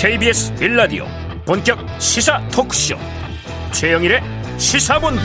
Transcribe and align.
KBS 0.00 0.54
빌라디오 0.54 1.06
본격 1.44 1.76
시사 1.98 2.40
토크쇼 2.52 2.94
최영일의 3.72 4.20
시사본부 4.56 5.22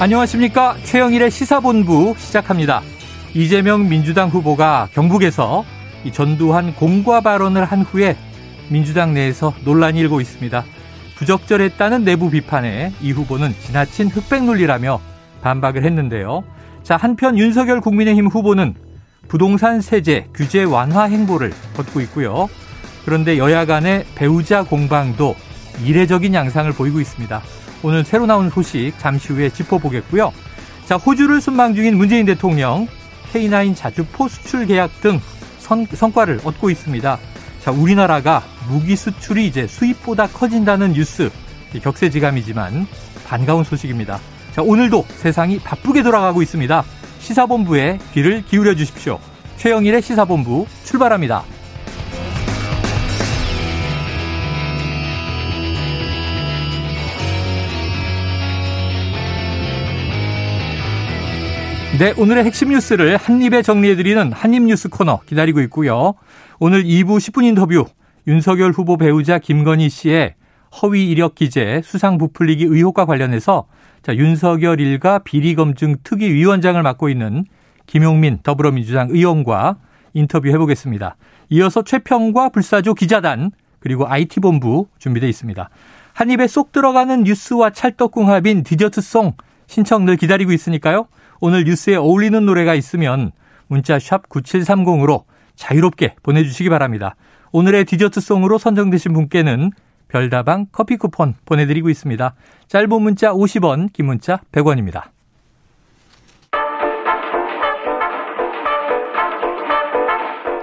안녕하십니까 0.00 0.74
최영일의 0.82 1.30
시사본부 1.30 2.16
시작합니다. 2.18 2.82
이재명 3.32 3.88
민주당 3.88 4.28
후보가 4.28 4.88
경북에서 4.92 5.64
전두환 6.12 6.74
공과 6.74 7.20
발언을 7.20 7.64
한 7.64 7.82
후에 7.82 8.16
민주당 8.70 9.14
내에서 9.14 9.54
논란이 9.64 10.00
일고 10.00 10.20
있습니다. 10.20 10.64
부적절했다는 11.18 12.02
내부 12.02 12.28
비판에 12.28 12.92
이 13.00 13.12
후보는 13.12 13.54
지나친 13.60 14.08
흑백 14.08 14.42
논리라며 14.42 14.98
반박을 15.42 15.84
했는데요. 15.84 16.42
자, 16.82 16.96
한편 16.96 17.38
윤석열 17.38 17.80
국민의힘 17.80 18.26
후보는 18.26 18.74
부동산 19.28 19.80
세제 19.80 20.26
규제 20.34 20.62
완화 20.64 21.04
행보를 21.04 21.52
걷고 21.76 22.00
있고요. 22.02 22.48
그런데 23.04 23.38
여야 23.38 23.66
간의 23.66 24.04
배우자 24.14 24.64
공방도 24.64 25.36
이례적인 25.84 26.34
양상을 26.34 26.72
보이고 26.72 27.00
있습니다. 27.00 27.42
오늘 27.82 28.04
새로 28.04 28.26
나온 28.26 28.50
소식 28.50 28.92
잠시 28.98 29.32
후에 29.32 29.50
짚어보겠고요. 29.50 30.32
자, 30.86 30.96
호주를 30.96 31.40
순방 31.40 31.74
중인 31.74 31.96
문재인 31.96 32.26
대통령 32.26 32.88
K9 33.32 33.76
자주포 33.76 34.28
수출 34.28 34.66
계약 34.66 35.00
등 35.00 35.20
선, 35.58 35.86
성과를 35.86 36.40
얻고 36.44 36.70
있습니다. 36.70 37.18
자, 37.62 37.70
우리나라가 37.70 38.42
무기 38.68 38.96
수출이 38.96 39.46
이제 39.46 39.66
수입보다 39.66 40.28
커진다는 40.28 40.92
뉴스 40.92 41.30
격세지감이지만 41.82 42.86
반가운 43.26 43.64
소식입니다. 43.64 44.20
자, 44.52 44.62
오늘도 44.62 45.04
세상이 45.08 45.58
바쁘게 45.58 46.02
돌아가고 46.02 46.40
있습니다. 46.40 46.84
시사본부에 47.18 47.98
귀를 48.12 48.42
기울여 48.42 48.74
주십시오. 48.74 49.18
최영일의 49.56 50.02
시사본부 50.02 50.66
출발합니다. 50.84 51.42
네, 61.98 62.12
오늘의 62.18 62.44
핵심 62.44 62.68
뉴스를 62.68 63.16
한입에 63.16 63.62
정리해드리는 63.62 64.30
한입뉴스 64.30 64.90
코너 64.90 65.20
기다리고 65.24 65.62
있고요. 65.62 66.12
오늘 66.58 66.84
2부 66.84 67.16
10분 67.16 67.44
인터뷰 67.44 67.86
윤석열 68.26 68.72
후보 68.72 68.98
배우자 68.98 69.38
김건희 69.38 69.88
씨의 69.88 70.34
허위 70.82 71.08
이력 71.08 71.34
기재 71.34 71.80
수상 71.82 72.18
부풀리기 72.18 72.64
의혹과 72.64 73.06
관련해서 73.06 73.66
자, 74.06 74.14
윤석열 74.14 74.78
일가 74.78 75.18
비리검증 75.18 75.96
특위위원장을 76.04 76.80
맡고 76.80 77.08
있는 77.08 77.44
김용민 77.86 78.38
더불어민주당 78.44 79.08
의원과 79.10 79.78
인터뷰 80.14 80.48
해 80.48 80.56
보겠습니다. 80.58 81.16
이어서 81.48 81.82
최평과 81.82 82.50
불사조 82.50 82.94
기자단 82.94 83.50
그리고 83.80 84.06
IT본부 84.06 84.86
준비되어 85.00 85.28
있습니다. 85.28 85.70
한 86.12 86.30
입에 86.30 86.46
쏙 86.46 86.70
들어가는 86.70 87.24
뉴스와 87.24 87.70
찰떡궁합인 87.70 88.62
디저트송 88.62 89.32
신청 89.66 90.04
늘 90.04 90.16
기다리고 90.16 90.52
있으니까요. 90.52 91.08
오늘 91.40 91.64
뉴스에 91.64 91.96
어울리는 91.96 92.46
노래가 92.46 92.76
있으면 92.76 93.32
문자 93.66 93.98
샵 93.98 94.28
9730으로 94.28 95.24
자유롭게 95.56 96.14
보내주시기 96.22 96.68
바랍니다. 96.68 97.16
오늘의 97.50 97.86
디저트송으로 97.86 98.58
선정되신 98.58 99.12
분께는 99.12 99.72
별다방 100.08 100.66
커피 100.72 100.96
쿠폰 100.96 101.34
보내드리고 101.44 101.90
있습니다. 101.90 102.34
짧은 102.68 103.02
문자 103.02 103.32
50원, 103.32 103.92
긴 103.92 104.06
문자 104.06 104.40
100원입니다. 104.52 105.04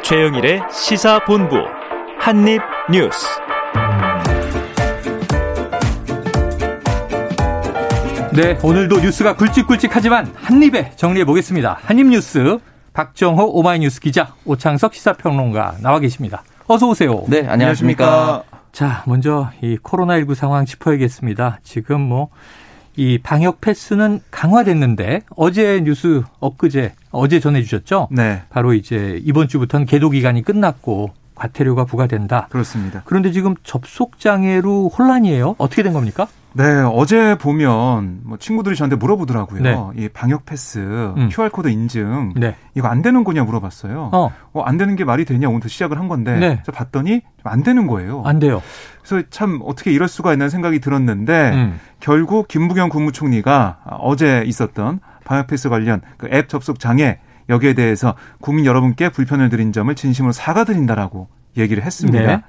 최영일의 0.03 0.63
시사본부 0.69 1.55
한입뉴스 2.19 3.27
네, 8.35 8.57
오늘도 8.63 8.99
뉴스가 8.99 9.35
굵직굵직하지만 9.35 10.33
한입에 10.35 10.91
정리해 10.95 11.23
보겠습니다. 11.23 11.77
한입뉴스 11.83 12.57
박정호 12.93 13.51
오마이뉴스 13.53 13.99
기자 14.01 14.33
오창석 14.45 14.95
시사평론가 14.95 15.75
나와 15.81 15.99
계십니다. 15.99 16.43
어서 16.67 16.87
오세요. 16.87 17.23
네, 17.27 17.45
안녕하십니까. 17.47 18.43
자, 18.73 19.03
먼저 19.07 19.51
이 19.61 19.77
코로나19 19.77 20.35
상황 20.35 20.65
짚어야겠습니다. 20.65 21.59
지금 21.63 22.01
뭐 22.01 22.29
이 22.95 23.17
방역 23.17 23.59
패스는 23.59 24.19
강화됐는데 24.29 25.21
어제 25.35 25.81
뉴스 25.81 26.21
엊그제 26.39 26.93
어제 27.11 27.39
전해 27.39 27.63
주셨죠? 27.63 28.07
네. 28.11 28.43
바로 28.49 28.73
이제 28.73 29.19
이번 29.23 29.47
주부터는 29.47 29.85
계도 29.87 30.09
기간이 30.09 30.43
끝났고 30.43 31.11
과태료가 31.43 31.85
부과된다. 31.85 32.47
그렇습니다. 32.49 33.01
그런데 33.05 33.31
지금 33.31 33.55
접속 33.63 34.19
장애로 34.19 34.89
혼란이에요. 34.89 35.55
어떻게 35.57 35.83
된 35.83 35.91
겁니까? 35.91 36.27
네, 36.53 36.63
어제 36.81 37.35
보면 37.37 38.19
뭐 38.23 38.37
친구들이 38.37 38.75
저한테 38.75 38.95
물어보더라고요. 38.95 39.61
네. 39.61 39.75
이 39.95 40.07
방역 40.07 40.45
패스, 40.45 40.79
음. 40.79 41.29
QR 41.31 41.49
코드 41.49 41.67
인증 41.67 42.33
네. 42.35 42.55
이거 42.75 42.87
안 42.87 43.01
되는 43.01 43.23
거냐 43.23 43.43
물어봤어요. 43.43 44.11
어, 44.13 44.31
어, 44.53 44.61
안 44.61 44.77
되는 44.77 44.95
게 44.95 45.03
말이 45.03 45.25
되냐 45.25 45.47
오늘부터 45.49 45.67
시작을 45.67 45.99
한 45.99 46.07
건데 46.07 46.37
네. 46.37 46.61
저 46.63 46.71
봤더니 46.71 47.21
좀안 47.41 47.63
되는 47.63 47.87
거예요. 47.87 48.21
안 48.23 48.39
돼요. 48.39 48.61
그래서 49.03 49.27
참 49.31 49.59
어떻게 49.65 49.91
이럴 49.91 50.07
수가 50.07 50.31
있나 50.33 50.47
생각이 50.47 50.79
들었는데 50.79 51.51
음. 51.53 51.79
결국 51.99 52.47
김부겸 52.47 52.89
국무총리가 52.89 53.79
어제 53.99 54.43
있었던 54.45 54.99
방역 55.25 55.47
패스 55.47 55.69
관련 55.69 56.01
그 56.17 56.27
앱 56.31 56.49
접속 56.49 56.79
장애 56.79 57.19
여기에 57.49 57.73
대해서 57.73 58.15
국민 58.41 58.65
여러분께 58.65 59.09
불편을 59.09 59.49
드린 59.49 59.71
점을 59.73 59.93
진심으로 59.93 60.31
사과드린다라고 60.31 61.27
얘기를 61.57 61.83
했습니다. 61.83 62.19
네. 62.19 62.41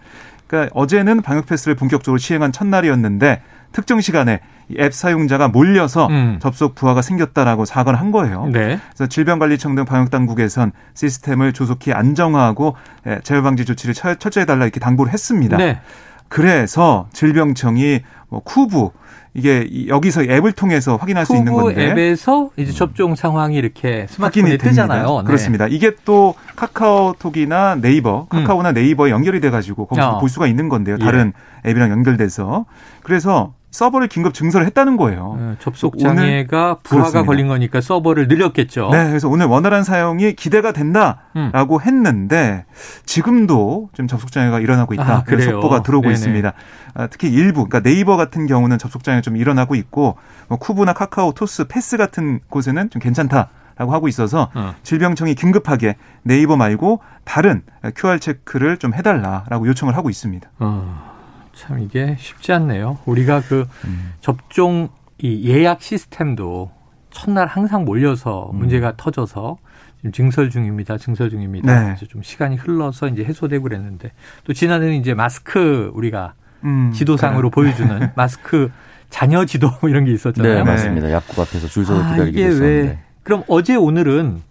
그러니까 0.46 0.70
어제는 0.74 1.22
방역 1.22 1.46
패스를 1.46 1.74
본격적으로 1.74 2.18
시행한 2.18 2.52
첫날이었는데 2.52 3.42
특정 3.72 4.00
시간에 4.00 4.40
이앱 4.68 4.94
사용자가 4.94 5.48
몰려서 5.48 6.06
음. 6.06 6.38
접속 6.40 6.74
부하가 6.74 7.02
생겼다라고 7.02 7.64
사과를 7.64 7.98
한 7.98 8.12
거예요. 8.12 8.46
네. 8.46 8.78
그래서 8.94 9.06
질병관리청 9.08 9.74
등 9.74 9.84
방역 9.84 10.10
당국에선 10.10 10.72
시스템을 10.94 11.52
조속히 11.52 11.92
안정화하고 11.92 12.76
예, 13.06 13.20
재발 13.24 13.42
방지 13.42 13.64
조치를 13.64 13.94
철- 13.94 14.16
철저히 14.16 14.42
해달라 14.42 14.64
이렇게 14.64 14.80
당부를 14.80 15.12
했습니다. 15.12 15.56
네. 15.56 15.80
그래서 16.28 17.08
질병청이 17.12 18.00
뭐 18.34 18.42
쿠브 18.42 18.88
이게 19.36 19.66
이- 19.68 19.88
여기서 19.88 20.22
앱을 20.24 20.52
통해서 20.52 20.96
확인할 20.96 21.24
수 21.26 21.36
있는 21.36 21.52
건데 21.54 21.90
앱에서 21.90 22.50
이제 22.56 22.72
접종 22.72 23.14
상황이 23.14 23.56
이렇게 23.56 24.06
스마트폰에. 24.08 24.56
뜨잖아요. 24.58 25.18
네. 25.22 25.24
그렇습니다. 25.26 25.66
이게 25.68 25.92
또 26.04 26.34
카카오톡이나 26.56 27.76
네이버, 27.80 28.26
카카오나 28.28 28.72
네이버에 28.72 29.10
연결이 29.10 29.40
돼 29.40 29.50
가지고 29.50 29.86
거기서 29.86 30.10
음. 30.10 30.14
어. 30.16 30.18
볼 30.20 30.28
수가 30.28 30.46
있는 30.46 30.68
건데요. 30.68 30.96
예. 31.00 31.04
다른 31.04 31.32
앱이랑 31.66 31.90
연결돼서 31.90 32.66
그래서 33.02 33.54
서버를 33.74 34.06
긴급 34.06 34.34
증설을 34.34 34.66
했다는 34.66 34.96
거예요. 34.96 35.36
어, 35.36 35.56
접속 35.58 35.98
장애가 35.98 36.78
부하가 36.84 37.10
그렇습니다. 37.10 37.22
걸린 37.24 37.48
거니까 37.48 37.80
서버를 37.80 38.28
늘렸겠죠. 38.28 38.90
네, 38.92 39.08
그래서 39.08 39.28
오늘 39.28 39.46
원활한 39.46 39.82
사용이 39.82 40.34
기대가 40.34 40.70
된다라고 40.70 41.78
음. 41.78 41.80
했는데 41.82 42.66
지금도 43.04 43.90
좀 43.92 44.06
접속 44.06 44.30
장애가 44.30 44.60
일어나고 44.60 44.94
있다. 44.94 45.12
아, 45.16 45.22
그래요? 45.24 45.50
속보가 45.50 45.82
들어오고 45.82 46.04
네네. 46.04 46.14
있습니다. 46.14 46.52
아, 46.94 47.06
특히 47.08 47.28
일부, 47.30 47.66
그러니까 47.66 47.80
네이버 47.80 48.16
같은 48.16 48.46
경우는 48.46 48.78
접속 48.78 49.02
장애 49.02 49.20
좀 49.20 49.36
일어나고 49.36 49.74
있고 49.74 50.18
뭐 50.46 50.56
쿠브나 50.56 50.92
카카오, 50.92 51.32
토스, 51.32 51.66
패스 51.66 51.96
같은 51.96 52.38
곳에는 52.48 52.90
좀 52.90 53.02
괜찮다 53.02 53.48
라고 53.76 53.92
하고 53.92 54.06
있어서 54.06 54.50
어. 54.54 54.76
질병청이 54.84 55.34
긴급하게 55.34 55.96
네이버 56.22 56.56
말고 56.56 57.00
다른 57.24 57.62
QR 57.96 58.20
체크를 58.20 58.76
좀 58.76 58.94
해달라라고 58.94 59.66
요청을 59.66 59.96
하고 59.96 60.10
있습니다. 60.10 60.48
어, 60.60 61.13
참 61.54 61.80
이게 61.80 62.16
쉽지 62.18 62.52
않네요. 62.52 62.98
우리가 63.06 63.40
그 63.42 63.66
음. 63.84 64.12
접종 64.20 64.88
이 65.18 65.48
예약 65.48 65.82
시스템도 65.82 66.70
첫날 67.10 67.46
항상 67.46 67.84
몰려서 67.84 68.50
음. 68.52 68.58
문제가 68.58 68.94
터져서 68.96 69.58
지금 69.98 70.12
증설 70.12 70.50
중입니다. 70.50 70.98
증설 70.98 71.30
중입니다. 71.30 71.72
네. 71.80 71.84
그래서 71.86 72.06
좀 72.06 72.22
시간이 72.22 72.56
흘러서 72.56 73.08
이제 73.08 73.24
해소되고 73.24 73.62
그랬는데 73.62 74.12
또 74.44 74.52
지난해는 74.52 74.94
이제 74.96 75.14
마스크 75.14 75.90
우리가 75.94 76.34
음, 76.64 76.92
지도상으로 76.92 77.50
그래요. 77.50 77.72
보여주는 77.72 78.10
마스크 78.14 78.70
자녀 79.10 79.44
지도 79.44 79.70
뭐 79.80 79.88
이런 79.90 80.04
게 80.04 80.12
있었잖아요. 80.12 80.54
네, 80.56 80.62
맞습니다. 80.64 81.10
약국 81.12 81.38
앞에서 81.38 81.68
줄 81.68 81.84
서서 81.84 82.02
아, 82.02 82.10
기다리기도 82.10 82.44
했었는데. 82.46 82.66
왜 82.88 82.98
그럼 83.22 83.44
어제 83.48 83.76
오늘은 83.76 84.42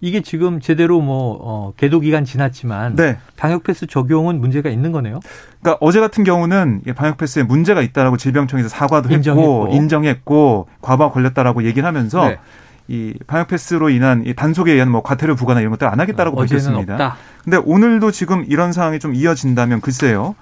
이게 0.00 0.20
지금 0.20 0.60
제대로 0.60 1.00
뭐 1.00 1.38
어, 1.40 1.72
계도 1.76 2.00
기간 2.00 2.24
지났지만 2.24 2.96
네. 2.96 3.16
방역 3.36 3.64
패스 3.64 3.86
적용은 3.86 4.40
문제가 4.40 4.68
있는 4.70 4.92
거네요. 4.92 5.20
그러니까 5.60 5.78
어제 5.80 6.00
같은 6.00 6.22
경우는 6.22 6.82
이 6.86 6.92
방역 6.92 7.16
패스에 7.16 7.42
문제가 7.44 7.80
있다라고 7.82 8.16
질병청에서 8.16 8.68
사과도 8.68 9.12
인정했고. 9.12 9.62
했고 9.68 9.74
인정했고 9.76 10.68
과부하 10.82 11.10
걸렸다라고 11.12 11.64
얘기를 11.64 11.86
하면서 11.86 12.28
네. 12.28 12.38
이 12.88 13.14
방역 13.26 13.48
패스로 13.48 13.88
인한 13.90 14.22
이 14.26 14.34
단속에 14.34 14.72
의한 14.72 14.90
뭐 14.90 15.02
과태료 15.02 15.34
부과나 15.34 15.60
이런 15.60 15.70
것들 15.72 15.88
안 15.88 15.98
하겠다라고 15.98 16.38
어제는 16.40 16.62
밝혔습니다. 16.62 16.92
없다. 16.94 17.16
근데 17.42 17.56
오늘도 17.56 18.10
지금 18.12 18.44
이런 18.46 18.72
상황이 18.72 18.98
좀 18.98 19.14
이어진다면 19.14 19.80
글쎄요. 19.80 20.34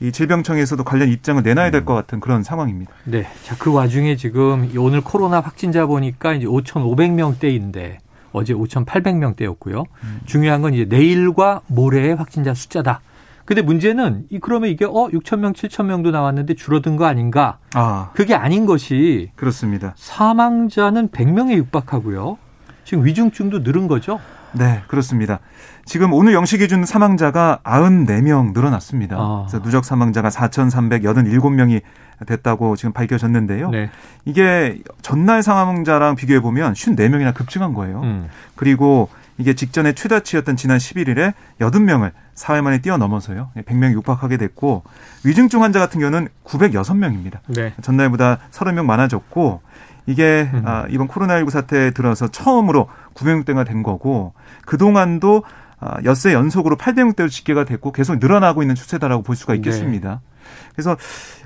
이 0.00 0.10
질병청에서도 0.10 0.82
관련 0.84 1.08
입장을 1.10 1.42
내놔야 1.42 1.70
될 1.70 1.84
것 1.84 1.94
같은 1.94 2.18
그런 2.20 2.42
상황입니다. 2.42 2.90
네. 3.04 3.26
자, 3.44 3.54
그 3.58 3.72
와중에 3.72 4.16
지금 4.16 4.68
이 4.72 4.78
오늘 4.78 5.00
코로나 5.00 5.40
확진자 5.40 5.86
보니까 5.86 6.32
이제 6.34 6.46
5,500명대인데 6.46 7.96
어제 8.32 8.54
5,800명대였고요. 8.54 9.84
음. 10.04 10.20
중요한 10.24 10.62
건 10.62 10.74
이제 10.74 10.84
내일과 10.84 11.60
모레의 11.66 12.14
확진자 12.14 12.54
숫자다. 12.54 13.00
근데 13.44 13.60
문제는 13.62 14.26
이 14.30 14.38
그러면 14.38 14.70
이게 14.70 14.84
어 14.84 15.08
6천 15.12 15.38
명, 15.40 15.52
7천 15.52 15.86
명도 15.86 16.10
나왔는데 16.10 16.54
줄어든 16.54 16.96
거 16.96 17.06
아닌가? 17.06 17.58
아. 17.74 18.10
그게 18.14 18.34
아닌 18.34 18.66
것이 18.66 19.30
그렇습니다. 19.34 19.94
사망자는 19.96 21.08
100명에 21.08 21.56
육박하고요. 21.56 22.38
지금 22.84 23.04
위중증도 23.04 23.60
늘은 23.60 23.88
거죠? 23.88 24.20
네, 24.54 24.82
그렇습니다. 24.88 25.40
지금 25.84 26.12
오늘 26.12 26.32
영시 26.32 26.58
기준 26.58 26.84
사망자가 26.84 27.60
94명 27.64 28.52
늘어났습니다. 28.52 29.16
아. 29.18 29.46
그래서 29.48 29.62
누적 29.62 29.84
사망자가 29.84 30.28
4,387명이 30.28 31.82
됐다고 32.26 32.76
지금 32.76 32.92
밝혀졌는데요. 32.92 33.70
네. 33.70 33.90
이게 34.24 34.80
전날 35.02 35.42
사망자랑 35.42 36.14
비교해 36.14 36.40
보면 36.40 36.74
54명이나 36.74 37.34
급증한 37.34 37.74
거예요. 37.74 38.00
음. 38.02 38.28
그리고 38.54 39.08
이게 39.38 39.54
직전에 39.54 39.92
최다치였던 39.94 40.56
지난 40.56 40.78
11일에 40.78 41.34
80명을 41.58 42.12
사흘 42.34 42.62
만에 42.62 42.80
뛰어넘어서요. 42.80 43.50
100명이 43.56 43.92
육박하게 43.94 44.36
됐고 44.36 44.84
위중증 45.24 45.62
환자 45.62 45.80
같은 45.80 46.00
경우는 46.00 46.28
906명입니다. 46.44 47.38
네. 47.48 47.74
전날보다 47.82 48.38
30명 48.50 48.84
많아졌고 48.84 49.62
이게 50.06 50.50
음. 50.52 50.62
아, 50.64 50.84
이번 50.88 51.08
코로나19 51.08 51.50
사태에 51.50 51.90
들어서 51.90 52.28
처음으로 52.28 52.88
900명대가 53.14 53.66
된 53.66 53.82
거고 53.82 54.34
그동안도 54.66 55.42
아, 55.80 55.96
엿새 56.04 56.32
연속으로 56.32 56.76
800명대로 56.76 57.28
집계가 57.28 57.64
됐고 57.64 57.90
계속 57.90 58.18
늘어나고 58.18 58.62
있는 58.62 58.76
추세다라고 58.76 59.24
볼 59.24 59.34
수가 59.34 59.54
있겠습니다. 59.56 60.20
네. 60.22 60.32
그래서 60.72 60.96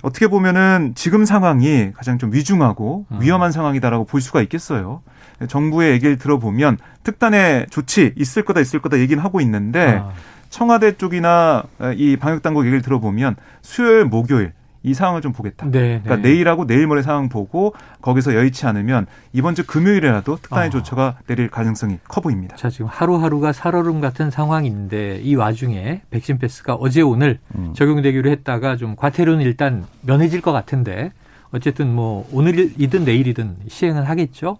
어떻게 0.03 0.29
보면은 0.29 0.93
지금 0.95 1.25
상황이 1.25 1.93
가장 1.93 2.19
좀 2.19 2.33
위중하고 2.33 3.07
음. 3.11 3.19
위험한 3.21 3.51
상황이다라고 3.51 4.05
볼 4.05 4.21
수가 4.21 4.43
있겠어요. 4.43 5.03
정부의 5.49 5.93
얘기를 5.93 6.19
들어보면 6.19 6.79
특단의 7.03 7.67
조치 7.71 8.13
있을 8.17 8.45
거다 8.45 8.61
있을 8.61 8.81
거다 8.81 8.99
얘기는 8.99 9.23
하고 9.23 9.41
있는데 9.41 10.01
아. 10.03 10.13
청와대 10.51 10.97
쪽이나 10.97 11.65
이 11.97 12.17
방역 12.17 12.43
당국 12.43 12.65
얘기를 12.65 12.81
들어보면 12.83 13.37
수요일 13.63 14.05
목요일 14.05 14.53
이 14.87 14.95
상황을 14.95 15.21
좀 15.21 15.33
보겠다. 15.33 15.67
네, 15.67 16.01
그러니까 16.01 16.17
네. 16.17 16.23
내일하고 16.23 16.65
내일 16.65 16.87
모레 16.87 17.03
상황 17.03 17.29
보고 17.29 17.75
거기서 18.03 18.37
여의치 18.37 18.67
않으면 18.67 19.07
이번 19.33 19.57
주 19.57 19.67
금요일에라도 19.67 20.39
특단의 20.41 20.69
어. 20.69 20.71
조처가 20.71 21.17
내릴 21.27 21.51
가능성이 21.51 21.99
커 22.07 22.21
보입니다. 22.21 22.55
자, 22.55 22.71
지금 22.71 22.87
하루하루가 22.87 23.53
살얼음 23.53 24.01
같은 24.01 24.31
상황인데 24.31 25.23
이 25.25 25.35
와중에 25.35 26.03
백신 26.11 26.39
패스가 26.39 26.75
어제 26.75 27.03
오늘 27.03 27.41
음. 27.57 27.75
적용되기로 27.75 28.31
했다가 28.31 28.77
좀 28.77 28.95
과태료는 28.95 29.45
일단 29.45 29.85
면해질 30.03 30.41
것 30.41 30.53
같은데 30.53 31.11
어쨌든 31.51 31.93
뭐 31.93 32.29
오늘이든 32.31 33.05
내일이든 33.05 33.57
시행을 33.67 34.09
하겠죠. 34.09 34.57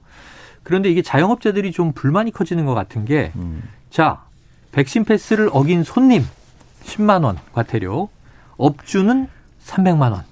그런데 0.65 0.91
이게 0.91 1.03
자영업자들이 1.03 1.71
좀 1.71 1.93
불만이 1.93 2.33
커지는 2.33 2.67
것 2.67 2.75
같은 2.75 3.05
게 3.05 3.31
음. 3.37 3.63
자, 3.91 4.25
백신 4.73 5.05
패스를 5.05 5.51
어긴 5.53 5.85
손님 5.85 6.25
10만 6.83 7.23
원 7.23 7.39
과태료, 7.53 8.09
업주는 8.57 9.29
300만 9.67 10.13
원. 10.13 10.23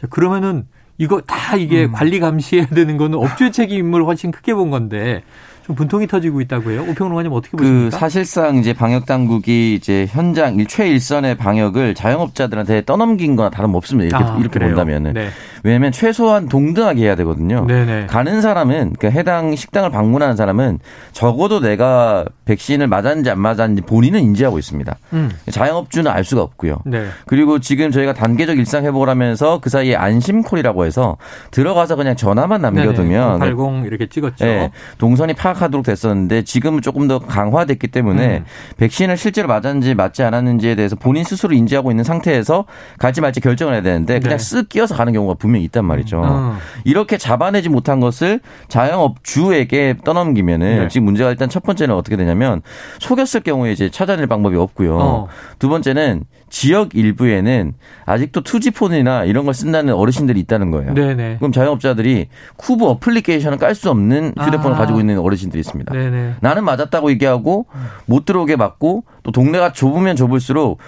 자, 0.00 0.06
그러면은 0.08 0.66
이거 0.98 1.20
다 1.22 1.56
이게 1.56 1.84
음. 1.84 1.92
관리 1.92 2.20
감시해야 2.20 2.66
되는 2.66 2.96
거는 2.96 3.18
업주의 3.18 3.52
책임을 3.52 4.04
훨씬 4.04 4.30
크게 4.30 4.54
본 4.54 4.70
건데 4.70 5.22
좀 5.64 5.74
분통이 5.74 6.06
터지고 6.06 6.40
있다고 6.40 6.70
해요. 6.70 6.84
오평론가님 6.88 7.32
어떻게 7.32 7.56
그 7.56 7.62
보십니까? 7.62 7.90
그 7.90 7.98
사실상 7.98 8.56
이제 8.56 8.72
방역 8.72 9.06
당국이 9.06 9.74
이제 9.74 10.06
현장 10.10 10.62
최일선의 10.66 11.36
방역을 11.36 11.94
자영업자들한테 11.94 12.84
떠넘긴 12.84 13.36
거나 13.36 13.50
다름없습니다. 13.50 14.18
이렇게 14.18 14.30
아, 14.30 14.36
이렇게 14.38 14.58
본다면은. 14.58 15.12
네. 15.14 15.28
왜냐하면 15.62 15.92
최소한 15.92 16.48
동등하게 16.48 17.02
해야 17.02 17.14
되거든요. 17.16 17.66
네네. 17.66 18.06
가는 18.06 18.40
사람은 18.40 18.94
그 18.98 19.10
해당 19.10 19.54
식당을 19.54 19.90
방문하는 19.90 20.36
사람은 20.36 20.78
적어도 21.12 21.60
내가 21.60 22.24
백신을 22.44 22.86
맞았는지 22.86 23.30
안 23.30 23.40
맞았는지 23.40 23.82
본인은 23.82 24.20
인지하고 24.20 24.58
있습니다. 24.58 24.96
음. 25.12 25.30
자영업주는 25.50 26.10
알 26.10 26.24
수가 26.24 26.42
없고요. 26.42 26.78
네. 26.86 27.06
그리고 27.26 27.58
지금 27.58 27.90
저희가 27.90 28.14
단계적 28.14 28.58
일상 28.58 28.84
회복을 28.84 29.08
하면서 29.08 29.60
그 29.60 29.70
사이에 29.70 29.96
안심콜이라고 29.96 30.84
해서 30.84 31.16
들어가서 31.50 31.96
그냥 31.96 32.16
전화만 32.16 32.62
남겨두면 32.62 33.38
80 33.40 33.86
이렇게 33.86 34.06
찍었죠. 34.08 34.44
네, 34.44 34.70
동선이 34.98 35.34
파악하도록 35.34 35.84
됐었는데 35.84 36.42
지금은 36.42 36.82
조금 36.82 37.08
더 37.08 37.18
강화됐기 37.18 37.88
때문에 37.88 38.38
음. 38.38 38.44
백신을 38.78 39.16
실제로 39.16 39.48
맞았는지 39.48 39.94
맞지 39.94 40.22
않았는지에 40.22 40.74
대해서 40.74 40.96
본인 40.96 41.24
스스로 41.24 41.54
인지하고 41.54 41.90
있는 41.90 42.04
상태에서 42.04 42.64
갈지 42.98 43.20
말지 43.20 43.40
결정을 43.40 43.74
해야 43.74 43.82
되는데 43.82 44.18
그냥 44.20 44.38
네. 44.38 44.44
쓱 44.44 44.68
끼어서 44.68 44.94
가는 44.94 45.12
경우가 45.12 45.34
분명 45.34 45.49
히 45.54 45.64
있단 45.64 45.84
말이죠. 45.84 46.22
음. 46.22 46.56
이렇게 46.84 47.16
잡아내지 47.18 47.68
못한 47.68 48.00
것을 48.00 48.40
자영업주에게 48.68 49.96
떠넘기면은 50.04 50.78
네. 50.80 50.88
지금 50.88 51.06
문제가 51.06 51.30
일단 51.30 51.48
첫 51.48 51.62
번째는 51.62 51.94
어떻게 51.94 52.16
되냐면 52.16 52.62
속였을 52.98 53.40
경우에 53.40 53.72
이제 53.72 53.90
찾아낼 53.90 54.26
방법이 54.26 54.56
없고요. 54.56 54.98
어. 54.98 55.28
두 55.58 55.68
번째는 55.68 56.24
지역 56.50 56.96
일부에는 56.96 57.74
아직도 58.06 58.40
투지폰이나 58.42 59.24
이런 59.24 59.44
걸 59.44 59.54
쓴다는 59.54 59.94
어르신들이 59.94 60.40
있다는 60.40 60.70
거예요. 60.72 60.94
네네. 60.94 61.36
그럼 61.38 61.52
자영업자들이 61.52 62.26
쿠브 62.56 62.84
어플리케이션을 62.86 63.58
깔 63.58 63.70
수 63.74 63.88
없는 63.88 64.34
휴대폰을 64.38 64.74
아. 64.74 64.78
가지고 64.78 65.00
있는 65.00 65.18
어르신들이 65.20 65.60
있습니다. 65.60 65.92
네네. 65.94 66.34
나는 66.40 66.64
맞았다고 66.64 67.10
얘기하고 67.12 67.66
못 68.04 68.24
들어오게 68.24 68.56
막고 68.56 69.04
또 69.22 69.30
동네가 69.30 69.72
좁으면 69.72 70.16
좁을수록 70.16 70.78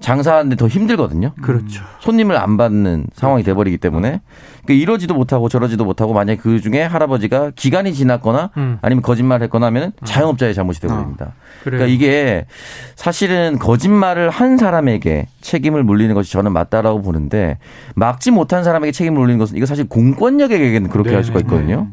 장사하는데 0.00 0.56
더 0.56 0.68
힘들거든요. 0.68 1.32
그렇죠. 1.40 1.82
손님을 2.00 2.36
안 2.36 2.56
받는 2.56 3.06
상황이 3.14 3.42
그렇죠. 3.42 3.54
돼버리기 3.54 3.78
때문에 3.78 4.20
그러니까 4.64 4.82
이러지도 4.82 5.14
못하고 5.14 5.48
저러지도 5.48 5.84
못하고 5.84 6.12
만약 6.12 6.36
그 6.36 6.60
중에 6.60 6.82
할아버지가 6.82 7.52
기간이 7.54 7.94
지났거나 7.94 8.50
음. 8.56 8.78
아니면 8.82 9.02
거짓말했거나 9.02 9.66
하면 9.66 9.82
음. 9.84 10.04
자영업자의 10.04 10.54
잘못이 10.54 10.80
되버립니다. 10.80 11.26
어. 11.26 11.32
그러니까 11.64 11.86
이게 11.86 12.46
사실은 12.94 13.58
거짓말을 13.58 14.30
한 14.30 14.56
사람에게 14.56 15.26
책임을 15.40 15.82
물리는 15.82 16.14
것이 16.14 16.30
저는 16.30 16.52
맞다라고 16.52 17.02
보는데 17.02 17.58
막지 17.94 18.30
못한 18.30 18.64
사람에게 18.64 18.92
책임을 18.92 19.18
물리는 19.18 19.38
것은 19.38 19.56
이거 19.56 19.66
사실 19.66 19.88
공권력에게는 19.88 20.90
그렇게 20.90 21.10
네할 21.10 21.24
수가 21.24 21.40
있거든요. 21.40 21.88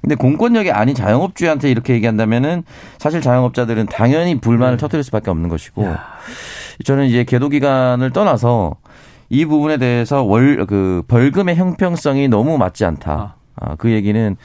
근데 0.00 0.14
공권력이 0.14 0.70
아닌 0.70 0.94
자영업주한테 0.94 1.70
이렇게 1.70 1.94
얘기한다면은 1.94 2.64
사실 2.98 3.20
자영업자들은 3.20 3.86
당연히 3.86 4.40
불만을 4.40 4.76
네. 4.76 4.80
터뜨릴 4.80 5.02
수밖에 5.04 5.30
없는 5.30 5.48
것이고. 5.48 5.84
야. 5.84 6.04
저는 6.84 7.06
이제 7.06 7.24
계도 7.24 7.48
기간을 7.48 8.10
떠나서 8.12 8.76
이 9.28 9.44
부분에 9.44 9.76
대해서 9.76 10.22
월 10.22 10.64
그 10.66 11.02
벌금의 11.08 11.56
형평성이 11.56 12.28
너무 12.28 12.58
맞지 12.58 12.84
않다. 12.84 13.36
아. 13.56 13.70
아, 13.70 13.74
그 13.76 13.90
얘기는 13.90 14.36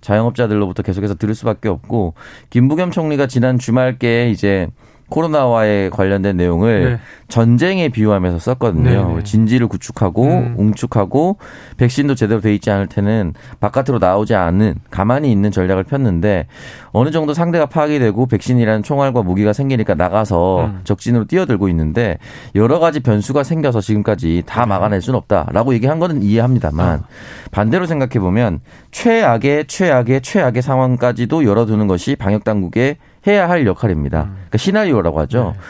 자영업자들로부터 0.00 0.82
계속해서 0.82 1.14
들을 1.14 1.34
수밖에 1.34 1.68
없고 1.68 2.14
김부겸 2.50 2.90
총리가 2.90 3.26
지난 3.26 3.58
주말께 3.58 4.30
이제 4.30 4.68
코로나와의 5.08 5.90
관련된 5.90 6.36
내용을 6.36 6.84
네. 6.84 6.98
전쟁에 7.28 7.88
비유하면서 7.88 8.38
썼거든요. 8.38 8.90
네네. 8.90 9.14
네. 9.14 9.22
진지를 9.22 9.68
구축하고 9.68 10.24
음. 10.24 10.54
웅축하고 10.58 11.38
백신도 11.76 12.14
제대로 12.14 12.40
돼 12.40 12.54
있지 12.54 12.70
않을 12.70 12.86
때는 12.88 13.34
바깥으로 13.60 13.98
나오지 13.98 14.34
않는 14.34 14.76
가만히 14.90 15.30
있는 15.30 15.50
전략을 15.50 15.84
폈는데 15.84 16.46
어느 16.92 17.10
정도 17.10 17.34
상대가 17.34 17.66
파악이 17.66 17.98
되고 17.98 18.26
백신이라는 18.26 18.82
총알과 18.82 19.22
무기가 19.22 19.52
생기니까 19.52 19.94
나가서 19.94 20.64
음. 20.64 20.80
적진으로 20.84 21.26
뛰어들고 21.26 21.68
있는데 21.68 22.18
여러 22.54 22.78
가지 22.78 23.00
변수가 23.00 23.44
생겨서 23.44 23.80
지금까지 23.80 24.42
다 24.46 24.62
네. 24.62 24.66
막아낼 24.66 25.00
수는 25.02 25.18
없다라고 25.18 25.74
얘기한 25.74 25.98
거는 25.98 26.22
이해합니다만 26.22 27.00
아. 27.00 27.02
반대로 27.50 27.86
생각해 27.86 28.18
보면 28.18 28.60
최악의 28.90 29.66
최악의 29.66 30.22
최악의 30.22 30.62
상황까지도 30.62 31.44
열어두는 31.44 31.86
것이 31.86 32.16
방역 32.16 32.44
당국의 32.44 32.96
해야 33.26 33.48
할 33.48 33.66
역할입니다. 33.66 34.22
음. 34.22 34.32
그러니까 34.34 34.58
시나리오라고 34.58 35.20
하죠. 35.20 35.54
네. 35.54 35.60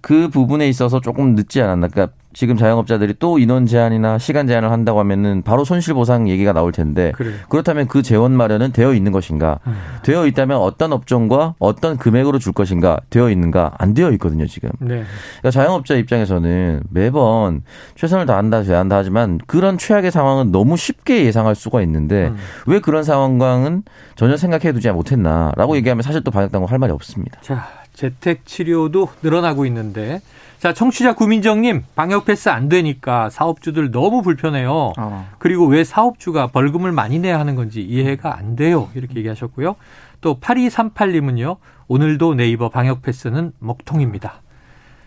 그 0.00 0.28
부분에 0.28 0.68
있어서 0.68 1.00
조금 1.00 1.34
늦지 1.34 1.60
않았나. 1.60 1.88
그러니까 1.88 2.14
지금 2.34 2.56
자영업자들이 2.56 3.14
또 3.18 3.38
인원 3.38 3.66
제한이나 3.66 4.18
시간 4.18 4.46
제한을 4.46 4.70
한다고 4.70 5.00
하면은 5.00 5.42
바로 5.42 5.64
손실 5.64 5.94
보상 5.94 6.28
얘기가 6.28 6.52
나올 6.52 6.72
텐데 6.72 7.10
그래. 7.16 7.32
그렇다면 7.48 7.88
그 7.88 8.02
재원 8.02 8.32
마련은 8.32 8.72
되어 8.72 8.94
있는 8.94 9.12
것인가? 9.12 9.58
음. 9.66 9.76
되어 10.04 10.26
있다면 10.26 10.58
어떤 10.58 10.92
업종과 10.92 11.54
어떤 11.58 11.96
금액으로 11.96 12.38
줄 12.38 12.52
것인가? 12.52 13.00
되어 13.10 13.30
있는가? 13.30 13.72
안 13.78 13.94
되어 13.94 14.10
있거든요, 14.12 14.46
지금. 14.46 14.70
네. 14.78 15.02
그러니까 15.40 15.50
자영업자 15.50 15.94
입장에서는 15.94 16.82
매번 16.90 17.62
최선을 17.96 18.26
다한다, 18.26 18.62
다한다 18.62 18.96
하지만 18.96 19.40
그런 19.46 19.78
최악의 19.78 20.10
상황은 20.10 20.52
너무 20.52 20.76
쉽게 20.76 21.24
예상할 21.24 21.54
수가 21.54 21.82
있는데 21.82 22.28
음. 22.28 22.36
왜 22.66 22.78
그런 22.78 23.02
상황과는 23.02 23.82
전혀 24.16 24.36
생각해 24.36 24.72
두지 24.72 24.90
못했나라고 24.90 25.76
얘기하면 25.76 26.02
사실 26.02 26.22
또 26.22 26.30
방역 26.30 26.52
당국 26.52 26.70
할 26.70 26.78
말이 26.78 26.92
없습니다. 26.92 27.40
자, 27.40 27.66
재택 27.98 28.46
치료도 28.46 29.08
늘어나고 29.24 29.66
있는데 29.66 30.20
자, 30.60 30.72
청취자 30.72 31.14
구민정님, 31.14 31.82
방역 31.96 32.26
패스 32.26 32.48
안 32.48 32.68
되니까 32.68 33.28
사업주들 33.28 33.90
너무 33.90 34.22
불편해요. 34.22 34.92
어. 34.96 35.28
그리고 35.38 35.66
왜 35.66 35.82
사업주가 35.82 36.46
벌금을 36.48 36.92
많이 36.92 37.18
내야 37.18 37.40
하는 37.40 37.56
건지 37.56 37.80
이해가 37.82 38.36
안 38.36 38.54
돼요. 38.54 38.88
이렇게 38.94 39.16
얘기하셨고요. 39.16 39.74
또 40.20 40.38
8238님은요, 40.38 41.56
오늘도 41.88 42.34
네이버 42.34 42.68
방역 42.68 43.02
패스는 43.02 43.52
먹통입니다. 43.58 44.42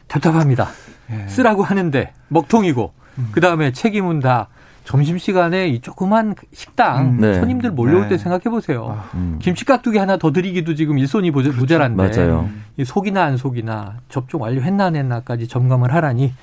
답답합니다. 0.08 0.68
예. 1.12 1.28
쓰라고 1.28 1.64
하는데 1.64 2.12
먹통이고, 2.28 2.94
음. 3.20 3.30
그 3.32 3.40
다음에 3.40 3.72
책임은 3.72 4.20
다 4.20 4.50
점심시간에 4.92 5.70
이 5.70 5.80
조그만 5.80 6.36
식당 6.52 7.12
음, 7.12 7.18
네. 7.22 7.40
손님들 7.40 7.72
몰려올 7.72 8.04
네. 8.04 8.10
때 8.10 8.18
생각해 8.18 8.44
보세요. 8.44 8.98
아, 9.00 9.10
음. 9.14 9.40
김치 9.42 9.64
깍두기 9.64 9.98
하나 9.98 10.18
더 10.18 10.34
드리기도 10.34 10.76
지금 10.76 10.98
일손이 11.00 11.32
그렇죠. 11.32 11.58
모자란데 11.58 11.96
맞아요. 11.96 12.50
이 12.76 12.84
속이나 12.84 13.24
안 13.24 13.38
속이나 13.38 14.00
접종 14.10 14.42
완료했나 14.42 14.88
안 14.88 14.98
했나까지 14.98 15.48
점검을 15.48 15.94
하라니 15.94 16.34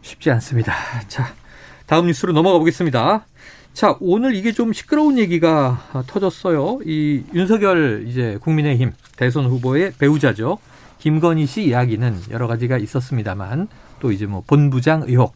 쉽지 0.00 0.30
않습니다. 0.30 0.72
자, 1.06 1.34
다음 1.84 2.06
뉴스로 2.06 2.32
넘어가 2.32 2.58
보겠습니다. 2.58 3.26
자, 3.74 3.94
오늘 4.00 4.34
이게 4.36 4.52
좀 4.52 4.72
시끄러운 4.72 5.18
얘기가 5.18 6.04
터졌어요. 6.06 6.78
이 6.86 7.24
윤석열 7.34 8.04
이제 8.06 8.38
국민의힘 8.40 8.92
대선 9.18 9.44
후보의 9.44 9.92
배우자죠. 9.98 10.56
김건희 10.98 11.44
씨 11.44 11.64
이야기는 11.64 12.20
여러 12.30 12.46
가지가 12.46 12.78
있었습니다만 12.78 13.68
또 14.00 14.12
이제 14.12 14.24
뭐 14.24 14.42
본부장 14.46 15.02
의혹 15.06 15.34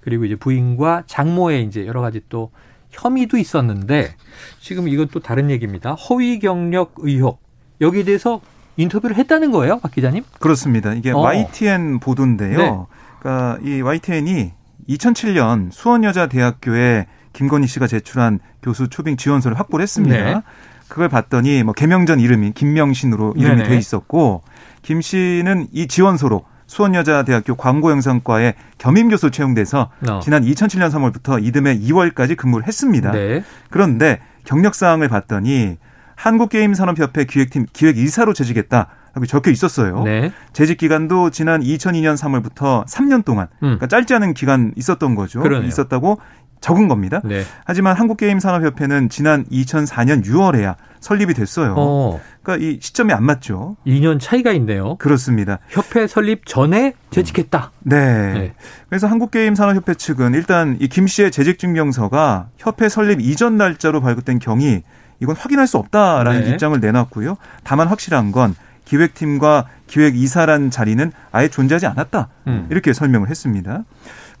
그리고 0.00 0.24
이제 0.24 0.36
부인과 0.36 1.04
장모의 1.06 1.64
이제 1.64 1.86
여러 1.86 2.00
가지 2.00 2.20
또 2.28 2.50
혐의도 2.90 3.36
있었는데 3.36 4.14
지금 4.60 4.88
이건 4.88 5.08
또 5.08 5.20
다른 5.20 5.50
얘기입니다. 5.50 5.92
허위 5.92 6.38
경력 6.38 6.94
의혹 6.98 7.40
여기에 7.80 8.04
대해서 8.04 8.40
인터뷰를 8.76 9.16
했다는 9.16 9.50
거예요, 9.50 9.78
박 9.80 9.92
기자님? 9.92 10.24
그렇습니다. 10.38 10.94
이게 10.94 11.10
어. 11.10 11.18
YTN 11.18 12.00
보도인데요. 12.00 12.58
네. 12.58 12.76
그러니까 13.18 13.58
이 13.62 13.80
YTN이 13.80 14.52
2007년 14.88 15.70
수원여자대학교에 15.72 17.06
김건희 17.32 17.66
씨가 17.66 17.86
제출한 17.86 18.40
교수 18.62 18.88
초빙 18.88 19.16
지원서를 19.16 19.58
확보를 19.58 19.82
했습니다. 19.82 20.16
네. 20.16 20.42
그걸 20.88 21.08
봤더니 21.08 21.62
뭐 21.62 21.72
개명전 21.72 22.18
이름이 22.18 22.52
김명신으로 22.52 23.34
이름이 23.36 23.56
네네. 23.56 23.68
돼 23.68 23.76
있었고 23.76 24.42
김 24.82 25.00
씨는 25.00 25.68
이 25.72 25.86
지원서로 25.86 26.44
수원여자대학교 26.70 27.56
광고영상과에 27.56 28.54
겸임교수 28.78 29.32
채용돼서 29.32 29.90
어. 30.08 30.20
지난 30.22 30.44
2007년 30.44 30.90
3월부터 30.90 31.42
이듬해 31.42 31.76
2월까지 31.76 32.36
근무를 32.36 32.66
했습니다. 32.68 33.10
네. 33.10 33.42
그런데 33.70 34.20
경력 34.44 34.76
사항을 34.76 35.08
봤더니 35.08 35.78
한국게임산업협회 36.14 37.24
기획팀 37.24 37.66
기획이사로 37.72 38.34
재직했다. 38.34 38.86
라고 39.12 39.26
적혀 39.26 39.50
있었어요. 39.50 40.04
네. 40.04 40.30
재직 40.52 40.78
기간도 40.78 41.30
지난 41.30 41.60
2002년 41.62 42.16
3월부터 42.16 42.86
3년 42.86 43.24
동안, 43.24 43.48
음. 43.54 43.74
그러니까 43.78 43.88
짧지 43.88 44.14
않은 44.14 44.34
기간 44.34 44.72
있었던 44.76 45.16
거죠. 45.16 45.40
그러네요. 45.40 45.66
있었다고 45.66 46.20
적은 46.60 46.88
겁니다. 46.88 47.20
네. 47.24 47.42
하지만 47.64 47.96
한국게임산업협회는 47.96 49.08
지난 49.08 49.44
2004년 49.46 50.24
6월에야 50.24 50.74
설립이 51.00 51.32
됐어요. 51.34 51.74
어. 51.78 52.20
그러니까 52.42 52.64
이 52.66 52.78
시점이 52.80 53.12
안 53.12 53.24
맞죠. 53.24 53.76
2년 53.86 54.20
차이가 54.20 54.52
있네요. 54.52 54.96
그렇습니다. 54.96 55.58
협회 55.70 56.06
설립 56.06 56.44
전에 56.44 56.92
재직했다. 57.10 57.72
네. 57.80 58.32
네. 58.34 58.54
그래서 58.90 59.06
한국게임산업협회 59.06 59.94
측은 59.94 60.34
일단 60.34 60.76
이 60.80 60.88
김 60.88 61.06
씨의 61.06 61.30
재직증명서가 61.30 62.48
협회 62.58 62.88
설립 62.88 63.20
이전 63.20 63.56
날짜로 63.56 64.00
발급된 64.00 64.38
경위 64.38 64.82
이건 65.20 65.36
확인할 65.36 65.66
수 65.66 65.78
없다라는 65.78 66.42
네. 66.44 66.50
입장을 66.50 66.78
내놨고요. 66.78 67.36
다만 67.64 67.88
확실한 67.88 68.32
건 68.32 68.54
기획팀과 68.84 69.66
기획이사란 69.86 70.70
자리는 70.70 71.12
아예 71.30 71.48
존재하지 71.48 71.86
않았다. 71.86 72.28
음. 72.48 72.66
이렇게 72.70 72.92
설명을 72.92 73.28
했습니다. 73.30 73.84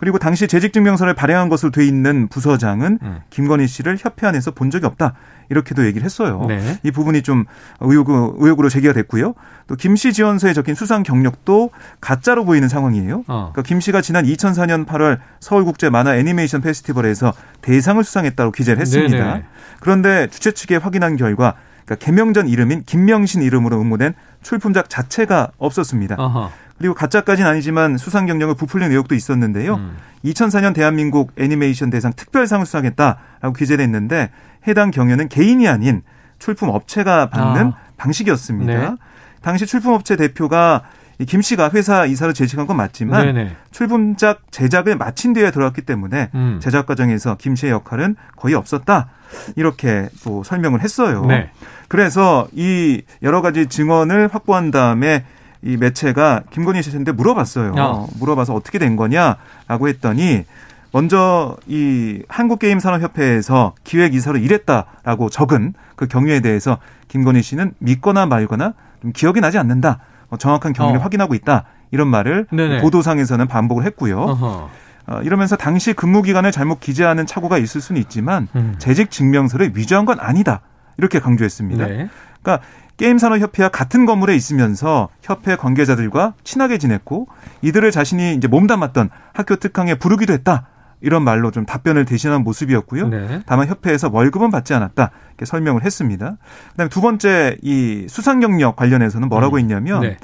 그리고 0.00 0.18
당시 0.18 0.48
재직증명서를 0.48 1.14
발행한 1.14 1.50
것으로 1.50 1.70
돼 1.70 1.84
있는 1.84 2.26
부서장은 2.28 2.98
음. 3.02 3.20
김건희 3.28 3.66
씨를 3.66 3.98
협회 4.00 4.26
안에서 4.26 4.50
본 4.50 4.70
적이 4.70 4.86
없다. 4.86 5.12
이렇게도 5.50 5.84
얘기를 5.84 6.04
했어요. 6.04 6.46
네. 6.48 6.78
이 6.82 6.90
부분이 6.90 7.22
좀 7.22 7.44
의혹, 7.80 8.08
의혹으로 8.08 8.70
제기가 8.70 8.94
됐고요. 8.94 9.34
또 9.66 9.76
김씨 9.76 10.12
지원서에 10.12 10.54
적힌 10.54 10.74
수상 10.74 11.02
경력도 11.02 11.70
가짜로 12.00 12.44
보이는 12.44 12.66
상황이에요. 12.68 13.24
어. 13.26 13.50
그러니까 13.52 13.62
김 13.62 13.80
씨가 13.80 14.00
지난 14.00 14.24
2004년 14.24 14.86
8월 14.86 15.18
서울국제 15.40 15.90
만화 15.90 16.16
애니메이션 16.16 16.62
페스티벌에서 16.62 17.34
대상을 17.60 18.02
수상했다고 18.02 18.52
기재를 18.52 18.80
했습니다. 18.80 19.16
네네. 19.16 19.44
그런데 19.80 20.28
주최 20.28 20.52
측에 20.52 20.76
확인한 20.76 21.16
결과 21.16 21.56
그러니까 21.84 21.96
개명 22.06 22.32
전 22.32 22.48
이름인 22.48 22.84
김명신 22.86 23.42
이름으로 23.42 23.80
응모된 23.80 24.14
출품작 24.42 24.88
자체가 24.88 25.50
없었습니다. 25.58 26.14
어허. 26.16 26.50
그리고 26.80 26.94
가짜까지는 26.94 27.48
아니지만 27.48 27.98
수상 27.98 28.24
경력을 28.24 28.54
부풀린 28.54 28.90
의혹도 28.90 29.14
있었는데요. 29.14 29.74
음. 29.74 29.98
2004년 30.24 30.74
대한민국 30.74 31.32
애니메이션 31.36 31.90
대상 31.90 32.10
특별상을 32.16 32.64
수상했다라고 32.64 33.52
기재됐는데 33.54 34.30
해당 34.66 34.90
경연은 34.90 35.28
개인이 35.28 35.68
아닌 35.68 36.00
출품 36.38 36.70
업체가 36.70 37.28
받는 37.28 37.66
아. 37.66 37.76
방식이었습니다. 37.98 38.72
네. 38.72 38.96
당시 39.42 39.66
출품업체 39.66 40.16
대표가 40.16 40.84
김 41.28 41.42
씨가 41.42 41.70
회사 41.74 42.06
이사로 42.06 42.32
재직한 42.32 42.66
건 42.66 42.78
맞지만 42.78 43.26
네네. 43.26 43.56
출품작 43.72 44.50
제작을 44.50 44.96
마친 44.96 45.34
뒤에 45.34 45.50
들어왔기 45.50 45.82
때문에 45.82 46.30
음. 46.34 46.60
제작 46.62 46.86
과정에서 46.86 47.36
김 47.36 47.56
씨의 47.56 47.72
역할은 47.72 48.16
거의 48.36 48.54
없었다. 48.54 49.10
이렇게 49.54 50.08
또 50.24 50.42
설명을 50.44 50.80
했어요. 50.80 51.26
네. 51.26 51.50
그래서 51.88 52.48
이 52.54 53.02
여러 53.22 53.42
가지 53.42 53.66
증언을 53.66 54.30
확보한 54.32 54.70
다음에 54.70 55.26
이 55.62 55.76
매체가 55.76 56.42
김건희 56.50 56.82
씨한테 56.82 57.12
물어봤어요. 57.12 57.74
어. 57.76 58.08
물어봐서 58.18 58.54
어떻게 58.54 58.78
된 58.78 58.96
거냐라고 58.96 59.88
했더니 59.88 60.44
먼저 60.92 61.56
이 61.66 62.22
한국게임산업협회에서 62.28 63.74
기획이사로 63.84 64.38
일했다라고 64.38 65.30
적은 65.30 65.74
그 65.96 66.08
경위에 66.08 66.40
대해서 66.40 66.78
김건희 67.08 67.42
씨는 67.42 67.74
믿거나 67.78 68.26
말거나 68.26 68.74
좀 69.02 69.12
기억이 69.12 69.40
나지 69.40 69.58
않는다. 69.58 70.00
어, 70.30 70.36
정확한 70.36 70.72
경위를 70.72 71.00
어. 71.00 71.02
확인하고 71.02 71.34
있다. 71.34 71.64
이런 71.90 72.08
말을 72.08 72.46
네네. 72.52 72.80
보도상에서는 72.82 73.46
반복을 73.48 73.84
했고요. 73.84 74.70
어, 75.06 75.20
이러면서 75.22 75.56
당시 75.56 75.92
근무 75.92 76.22
기간을 76.22 76.52
잘못 76.52 76.80
기재하는 76.80 77.26
착오가 77.26 77.58
있을 77.58 77.80
수는 77.80 78.00
있지만 78.00 78.48
음. 78.54 78.76
재직 78.78 79.10
증명서를 79.10 79.72
위조한 79.74 80.04
건 80.06 80.18
아니다. 80.20 80.60
이렇게 80.98 81.18
강조했습니다. 81.18 81.86
네. 81.86 82.08
그러니까 82.42 82.64
게임산업협회와 83.00 83.70
같은 83.70 84.04
건물에 84.04 84.36
있으면서 84.36 85.08
협회 85.22 85.56
관계자들과 85.56 86.34
친하게 86.44 86.76
지냈고 86.76 87.28
이들을 87.62 87.90
자신이 87.90 88.34
이제 88.34 88.46
몸담았던 88.46 89.08
학교 89.32 89.56
특강에 89.56 89.94
부르기도 89.94 90.34
했다. 90.34 90.66
이런 91.00 91.24
말로 91.24 91.50
좀 91.50 91.64
답변을 91.64 92.04
대신한 92.04 92.44
모습이었고요. 92.44 93.08
네. 93.08 93.42
다만 93.46 93.68
협회에서 93.68 94.10
월급은 94.12 94.50
받지 94.50 94.74
않았다. 94.74 95.12
이렇게 95.28 95.46
설명을 95.46 95.82
했습니다. 95.82 96.36
그다음에 96.72 96.90
두 96.90 97.00
번째 97.00 97.56
이 97.62 98.06
수상 98.06 98.40
경력 98.40 98.76
관련해서는 98.76 99.30
뭐라고 99.30 99.56
음. 99.56 99.60
했냐면 99.60 100.02
네. 100.02 100.18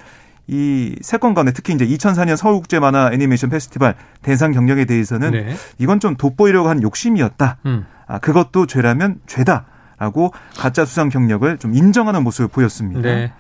이세 0.46 1.16
건 1.16 1.32
가운데 1.32 1.52
특히 1.52 1.72
이제 1.72 1.86
2004년 1.86 2.36
서울국제 2.36 2.78
만화 2.78 3.10
애니메이션 3.10 3.48
페스티벌 3.48 3.94
대상 4.20 4.52
경력에 4.52 4.84
대해서는 4.84 5.30
네. 5.30 5.56
이건 5.78 5.98
좀 5.98 6.14
돋보이려고 6.14 6.68
한 6.68 6.82
욕심이었다. 6.82 7.56
음. 7.64 7.86
아, 8.06 8.18
그것도 8.18 8.66
죄라면 8.66 9.20
죄다. 9.26 9.64
라고 9.98 10.32
가짜 10.56 10.84
수상 10.84 11.08
경력을 11.08 11.58
좀 11.58 11.74
인정하는 11.74 12.22
모습을 12.22 12.48
보였습니다. 12.48 13.00
네. 13.00 13.32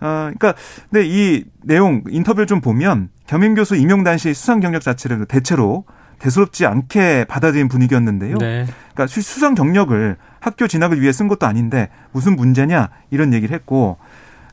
어, 0.00 0.30
그러니까 0.36 0.54
근데 0.90 1.06
이 1.06 1.44
내용 1.62 2.02
인터뷰를 2.08 2.46
좀 2.46 2.60
보면 2.60 3.10
겸임 3.26 3.54
교수 3.54 3.76
임용 3.76 4.02
당시 4.02 4.34
수상 4.34 4.60
경력 4.60 4.82
자체를 4.82 5.26
대체로 5.26 5.84
대수롭지 6.18 6.66
않게 6.66 7.26
받아들인 7.28 7.68
분위기였는데요. 7.68 8.38
네. 8.38 8.66
그러니까 8.92 9.06
수상 9.06 9.54
경력을 9.54 10.16
학교 10.40 10.66
진학을 10.66 11.00
위해 11.00 11.12
쓴 11.12 11.28
것도 11.28 11.46
아닌데 11.46 11.88
무슨 12.12 12.36
문제냐 12.36 12.88
이런 13.10 13.32
얘기를 13.32 13.54
했고 13.54 13.98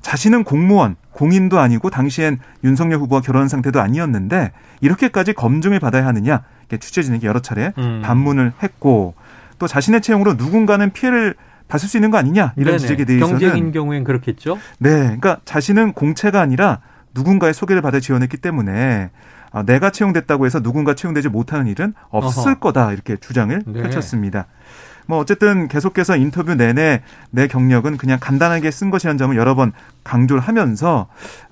자신은 0.01 0.43
공무원, 0.43 0.95
공인도 1.11 1.59
아니고 1.59 1.89
당시엔 1.89 2.39
윤석열 2.63 2.99
후보와 2.99 3.21
결혼 3.21 3.47
상태도 3.47 3.81
아니었는데 3.81 4.51
이렇게까지 4.81 5.33
검증을 5.33 5.79
받아야 5.79 6.05
하느냐 6.05 6.43
취재진에게 6.69 7.27
여러 7.27 7.39
차례 7.41 7.73
음. 7.77 8.01
반문을 8.03 8.53
했고 8.61 9.15
또 9.59 9.67
자신의 9.67 10.01
채용으로 10.01 10.35
누군가는 10.35 10.89
피해를 10.91 11.35
받을 11.67 11.87
수 11.87 11.97
있는 11.97 12.11
거 12.11 12.17
아니냐 12.17 12.53
이런 12.55 12.65
네네. 12.65 12.77
지적에 12.79 13.05
대해서는 13.05 13.39
경쟁인 13.39 13.71
경우엔 13.71 14.03
그렇겠죠. 14.03 14.57
네, 14.79 14.89
그러니까 14.89 15.37
자신은 15.45 15.93
공채가 15.93 16.41
아니라 16.41 16.79
누군가의 17.13 17.53
소개를 17.53 17.81
받아 17.81 17.99
지원했기 17.99 18.37
때문에 18.37 19.09
아, 19.51 19.63
내가 19.63 19.89
채용됐다고 19.89 20.45
해서 20.45 20.61
누군가 20.61 20.93
채용되지 20.93 21.29
못하는 21.29 21.67
일은 21.67 21.93
없을 22.09 22.51
어허. 22.51 22.59
거다 22.59 22.93
이렇게 22.93 23.17
주장을 23.17 23.63
네. 23.65 23.81
펼쳤습니다. 23.81 24.47
뭐 25.07 25.19
어쨌든 25.19 25.69
계속해서 25.69 26.17
인터뷰 26.17 26.53
내내 26.53 27.01
내 27.31 27.47
경력은 27.47 27.95
그냥 27.97 28.19
간단하게 28.21 28.69
쓴 28.71 28.89
것이라는 28.91 29.17
점을 29.17 29.35
여러 29.37 29.55
번 29.55 29.71
강조를 30.03 30.41
하면서 30.41 31.07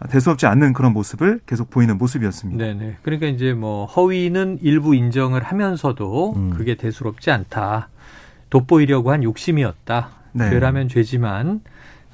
대수롭지 0.09 0.45
않는 0.45 0.73
그런 0.73 0.91
모습을 0.91 1.39
계속 1.45 1.69
보이는 1.69 1.97
모습이었습니다. 1.97 2.63
네네. 2.63 2.97
그러니까 3.01 3.27
이제 3.27 3.53
뭐 3.53 3.85
허위는 3.85 4.59
일부 4.61 4.93
인정을 4.93 5.41
하면서도 5.41 6.33
음. 6.35 6.49
그게 6.51 6.75
대수롭지 6.75 7.31
않다. 7.31 7.87
돋보이려고 8.55 9.11
한 9.11 9.23
욕심이었다. 9.23 10.09
네. 10.31 10.49
죄라면 10.49 10.87
죄지만 10.87 11.61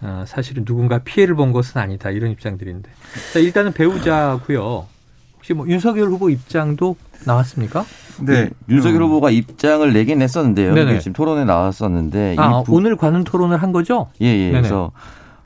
어, 0.02 0.24
사실은 0.26 0.66
누군가 0.66 1.00
피해를 1.00 1.36
본 1.36 1.52
것은 1.52 1.80
아니다. 1.80 2.10
이런 2.10 2.32
입장들인데. 2.32 2.90
자, 3.34 3.40
일단은 3.40 3.74
배우자고요. 3.74 4.88
혹시 5.36 5.54
뭐 5.54 5.68
윤석열 5.68 6.08
후보 6.10 6.32
입장도 6.32 6.96
나왔습니까? 7.26 7.86
네. 8.22 8.50
윤석열 8.70 9.02
음. 9.02 9.08
후보가 9.08 9.30
입장을 9.30 9.94
내긴 9.94 10.24
했었는데요. 10.24 10.74
네네. 10.74 11.00
지금 11.00 11.14
토론에 11.14 11.46
나왔었는데. 11.46 12.36
아, 12.40 12.64
부... 12.64 12.74
오늘 12.76 12.96
관훈 12.96 13.24
토론을 13.24 13.58
한 13.62 13.72
거죠? 13.72 14.10
예, 14.22 14.26
예. 14.26 14.48
네네. 14.48 14.52
그래서, 14.52 14.92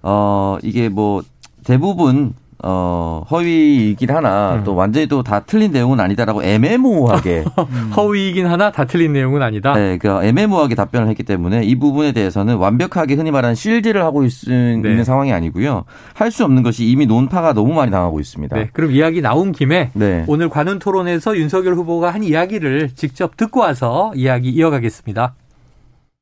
어, 0.02 0.58
이게 0.64 0.88
뭐 0.88 1.24
대부분 1.66 2.34
어, 2.68 3.24
허위이긴 3.30 4.10
하나 4.10 4.56
음. 4.56 4.64
또 4.64 4.74
완전히 4.76 5.08
또 5.08 5.22
다 5.22 5.42
틀린 5.42 5.72
내용은 5.72 6.00
아니다라고 6.00 6.44
애매모호하게 6.44 7.46
허위이긴 7.96 8.48
하나 8.48 8.72
다 8.72 8.86
틀린 8.86 9.14
내용은 9.14 9.42
아니다. 9.44 9.74
네, 9.76 9.98
그 9.98 10.08
애매모호하게 10.24 10.74
답변을 10.76 11.08
했기 11.10 11.24
때문에 11.24 11.64
이 11.64 11.76
부분에 11.76 12.12
대해서는 12.12 12.56
완벽하게 12.58 13.14
흔히 13.14 13.30
말하는 13.32 13.56
실드를 13.56 14.04
하고 14.04 14.24
있, 14.26 14.32
네. 14.50 14.74
있는 14.74 15.04
상황이 15.04 15.32
아니고요. 15.32 15.86
할 16.14 16.32
수 16.32 16.44
없는 16.44 16.64
것이 16.64 16.86
이미 16.86 17.06
논파가 17.06 17.54
너무 17.54 17.74
많이 17.74 17.92
당하고 17.92 18.20
있습니다. 18.20 18.56
네, 18.58 18.70
그럼 18.74 18.92
이야기 18.92 19.22
나온 19.22 19.52
김에 19.52 19.92
네. 19.94 20.26
오늘 20.28 20.50
관훈 20.50 20.80
토론에서 20.80 21.38
윤석열 21.38 21.76
후보가 21.76 22.12
한 22.12 22.24
이야기를 22.24 22.90
직접 22.96 23.38
듣고 23.38 23.62
와서 23.62 24.12
이야기 24.16 24.50
이어가겠습니다. 24.50 25.36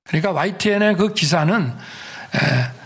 그러니까 0.05 0.33
YTN의 0.33 0.97
그 0.97 1.13
기사는 1.13 1.55
에, 1.55 2.82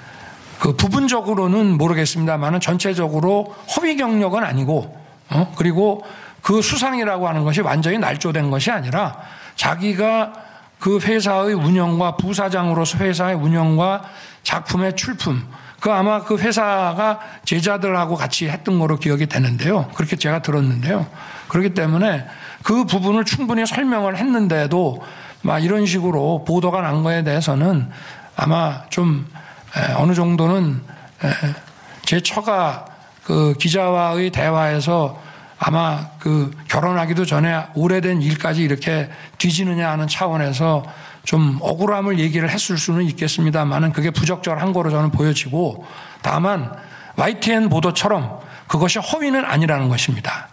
그 0.59 0.75
부분적으로는 0.75 1.77
모르겠습니다만은 1.77 2.59
전체적으로 2.59 3.55
허위 3.75 3.95
경력은 3.95 4.43
아니고 4.43 4.97
어? 5.29 5.53
그리고 5.55 6.03
그 6.41 6.61
수상이라고 6.61 7.27
하는 7.27 7.43
것이 7.43 7.61
완전히 7.61 7.97
날조된 7.97 8.49
것이 8.49 8.71
아니라 8.71 9.17
자기가 9.55 10.33
그 10.79 10.99
회사의 10.99 11.53
운영과 11.53 12.15
부사장으로서 12.17 12.99
회사의 12.99 13.35
운영과 13.35 14.03
작품의 14.43 14.95
출품 14.95 15.43
그 15.79 15.91
아마 15.91 16.23
그 16.23 16.37
회사가 16.37 17.19
제자들하고 17.45 18.15
같이 18.15 18.47
했던 18.47 18.79
거로 18.79 18.97
기억이 18.97 19.27
되는데요. 19.27 19.89
그렇게 19.93 20.15
제가 20.15 20.41
들었는데요. 20.41 21.05
그렇기 21.49 21.73
때문에 21.73 22.25
그 22.63 22.85
부분을 22.85 23.25
충분히 23.25 23.65
설명을 23.65 24.17
했는데도 24.17 25.03
막 25.43 25.59
이런 25.63 25.85
식으로 25.85 26.43
보도가 26.45 26.81
난 26.81 27.03
거에 27.03 27.23
대해서는 27.23 27.89
아마 28.35 28.83
좀 28.89 29.27
어느 29.97 30.13
정도는 30.13 30.81
제 32.03 32.21
처가 32.21 32.85
그 33.23 33.53
기자와의 33.59 34.31
대화에서 34.31 35.21
아마 35.59 36.09
그 36.19 36.51
결혼하기도 36.67 37.25
전에 37.25 37.65
오래된 37.75 38.21
일까지 38.21 38.61
이렇게 38.61 39.09
뒤지느냐 39.37 39.89
하는 39.89 40.07
차원에서 40.07 40.85
좀 41.23 41.57
억울함을 41.61 42.19
얘기를 42.19 42.49
했을 42.49 42.77
수는 42.77 43.03
있겠습니다만은 43.03 43.91
그게 43.91 44.11
부적절한 44.11 44.71
거로 44.71 44.91
저는 44.91 45.11
보여지고 45.11 45.83
다만 46.21 46.71
YTN 47.17 47.69
보도처럼 47.69 48.39
그것이 48.67 48.99
허위는 48.99 49.43
아니라는 49.43 49.89
것입니다. 49.89 50.49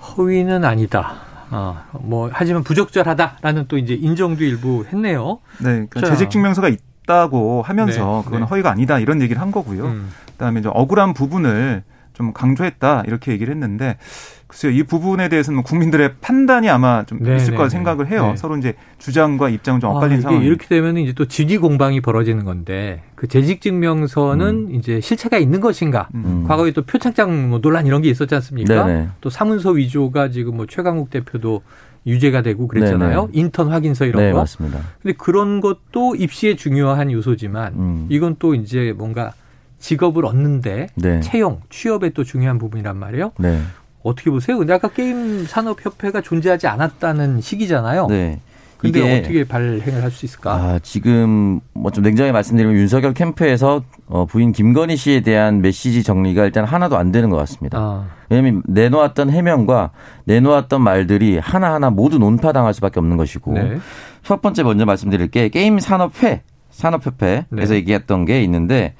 허위는 0.00 0.64
아니다. 0.64 1.14
어, 1.50 1.84
뭐 2.00 2.30
하지만 2.32 2.64
부적절하다라는 2.64 3.68
또 3.68 3.78
이제 3.78 3.94
인정도 3.94 4.42
일부 4.42 4.84
했네요. 4.90 5.38
네, 5.58 5.86
그러니까 5.88 6.00
재직 6.06 6.30
증명서가 6.30 6.68
있. 6.68 6.80
있다고 7.06 7.62
하면서 7.62 8.18
네, 8.18 8.24
그건 8.24 8.40
네. 8.40 8.46
허위가 8.46 8.70
아니다 8.70 8.98
이런 8.98 9.22
얘기를 9.22 9.40
한 9.40 9.50
거고요. 9.50 9.86
음. 9.86 10.10
그다음에 10.32 10.60
이제 10.60 10.68
억울한 10.72 11.14
부분을 11.14 11.82
좀 12.12 12.32
강조했다 12.32 13.04
이렇게 13.06 13.32
얘기를 13.32 13.52
했는데 13.52 13.98
글쎄요 14.46 14.72
이 14.72 14.84
부분에 14.84 15.28
대해서는 15.28 15.62
국민들의 15.62 16.14
판단이 16.20 16.70
아마 16.70 17.04
좀 17.04 17.18
네, 17.20 17.36
있을 17.36 17.50
네, 17.50 17.56
거라 17.56 17.68
네. 17.68 17.72
생각을 17.72 18.10
해요. 18.10 18.28
네. 18.28 18.36
서로 18.36 18.56
이제 18.56 18.74
주장과 18.98 19.48
입장은 19.50 19.80
좀 19.80 19.90
엇갈린 19.90 20.18
아, 20.18 20.20
상황. 20.22 20.42
이렇게 20.42 20.66
되면 20.66 20.96
이제 20.96 21.12
또 21.12 21.26
지지 21.26 21.58
공방이 21.58 22.00
벌어지는 22.00 22.44
건데 22.44 23.02
그 23.16 23.26
재직 23.26 23.60
증명서는 23.60 24.68
음. 24.70 24.74
이제 24.74 25.00
실체가 25.00 25.36
있는 25.38 25.60
것인가? 25.60 26.08
음. 26.14 26.44
과거에 26.46 26.70
또 26.72 26.82
표창장 26.82 27.50
뭐 27.50 27.60
논란 27.60 27.86
이런 27.86 28.02
게 28.02 28.08
있었지 28.08 28.34
않습니까? 28.34 29.08
또 29.20 29.28
사문서 29.30 29.72
위조가 29.72 30.30
지금 30.30 30.56
뭐 30.56 30.66
최강욱 30.66 31.10
대표도 31.10 31.62
유죄가 32.06 32.42
되고 32.42 32.68
그랬잖아요. 32.68 33.26
네네. 33.26 33.32
인턴 33.32 33.68
확인서 33.68 34.04
이런 34.04 34.22
네, 34.22 34.32
거. 34.32 34.38
맞습니다. 34.38 34.78
근데 35.02 35.16
그런 35.16 35.60
것도 35.60 36.14
입시에 36.16 36.54
중요한 36.56 37.10
요소지만 37.10 37.74
음. 37.74 38.06
이건 38.08 38.36
또 38.38 38.54
이제 38.54 38.94
뭔가 38.96 39.32
직업을 39.78 40.24
얻는데 40.24 40.88
네. 40.94 41.20
채용, 41.20 41.60
취업에 41.68 42.10
또 42.10 42.24
중요한 42.24 42.58
부분이란 42.58 42.96
말이에요. 42.96 43.32
네. 43.38 43.60
어떻게 44.02 44.30
보세요? 44.30 44.56
근데 44.56 44.72
아까 44.72 44.88
게임 44.88 45.44
산업 45.46 45.84
협회가 45.84 46.20
존재하지 46.20 46.68
않았다는 46.68 47.40
시기잖아요. 47.40 48.06
네. 48.06 48.40
근데 48.78 49.18
어떻게 49.20 49.44
발행을 49.44 50.02
할 50.02 50.10
수 50.10 50.26
있을까? 50.26 50.52
아, 50.54 50.78
지금 50.82 51.60
뭐 51.72 51.90
좀 51.90 52.04
냉정히 52.04 52.30
말씀드리면 52.32 52.76
윤석열 52.76 53.14
캠프에서 53.14 53.82
어, 54.06 54.26
부인 54.26 54.52
김건희 54.52 54.96
씨에 54.96 55.20
대한 55.20 55.62
메시지 55.62 56.02
정리가 56.02 56.44
일단 56.44 56.64
하나도 56.64 56.96
안 56.96 57.10
되는 57.12 57.30
것 57.30 57.36
같습니다. 57.36 57.78
아. 57.78 58.06
왜냐하면 58.28 58.62
내놓았던 58.66 59.30
해명과 59.30 59.90
내놓았던 60.24 60.80
말들이 60.82 61.38
하나하나 61.38 61.90
모두 61.90 62.18
논파당할 62.18 62.74
수밖에 62.74 63.00
없는 63.00 63.16
것이고 63.16 63.52
네. 63.52 63.78
첫 64.22 64.42
번째 64.42 64.62
먼저 64.64 64.84
말씀드릴 64.84 65.28
게 65.28 65.48
게임 65.48 65.78
산업회 65.78 66.42
산업협회에서 66.70 67.46
네. 67.50 67.74
얘기했던 67.74 68.24
게 68.24 68.42
있는데 68.42 68.94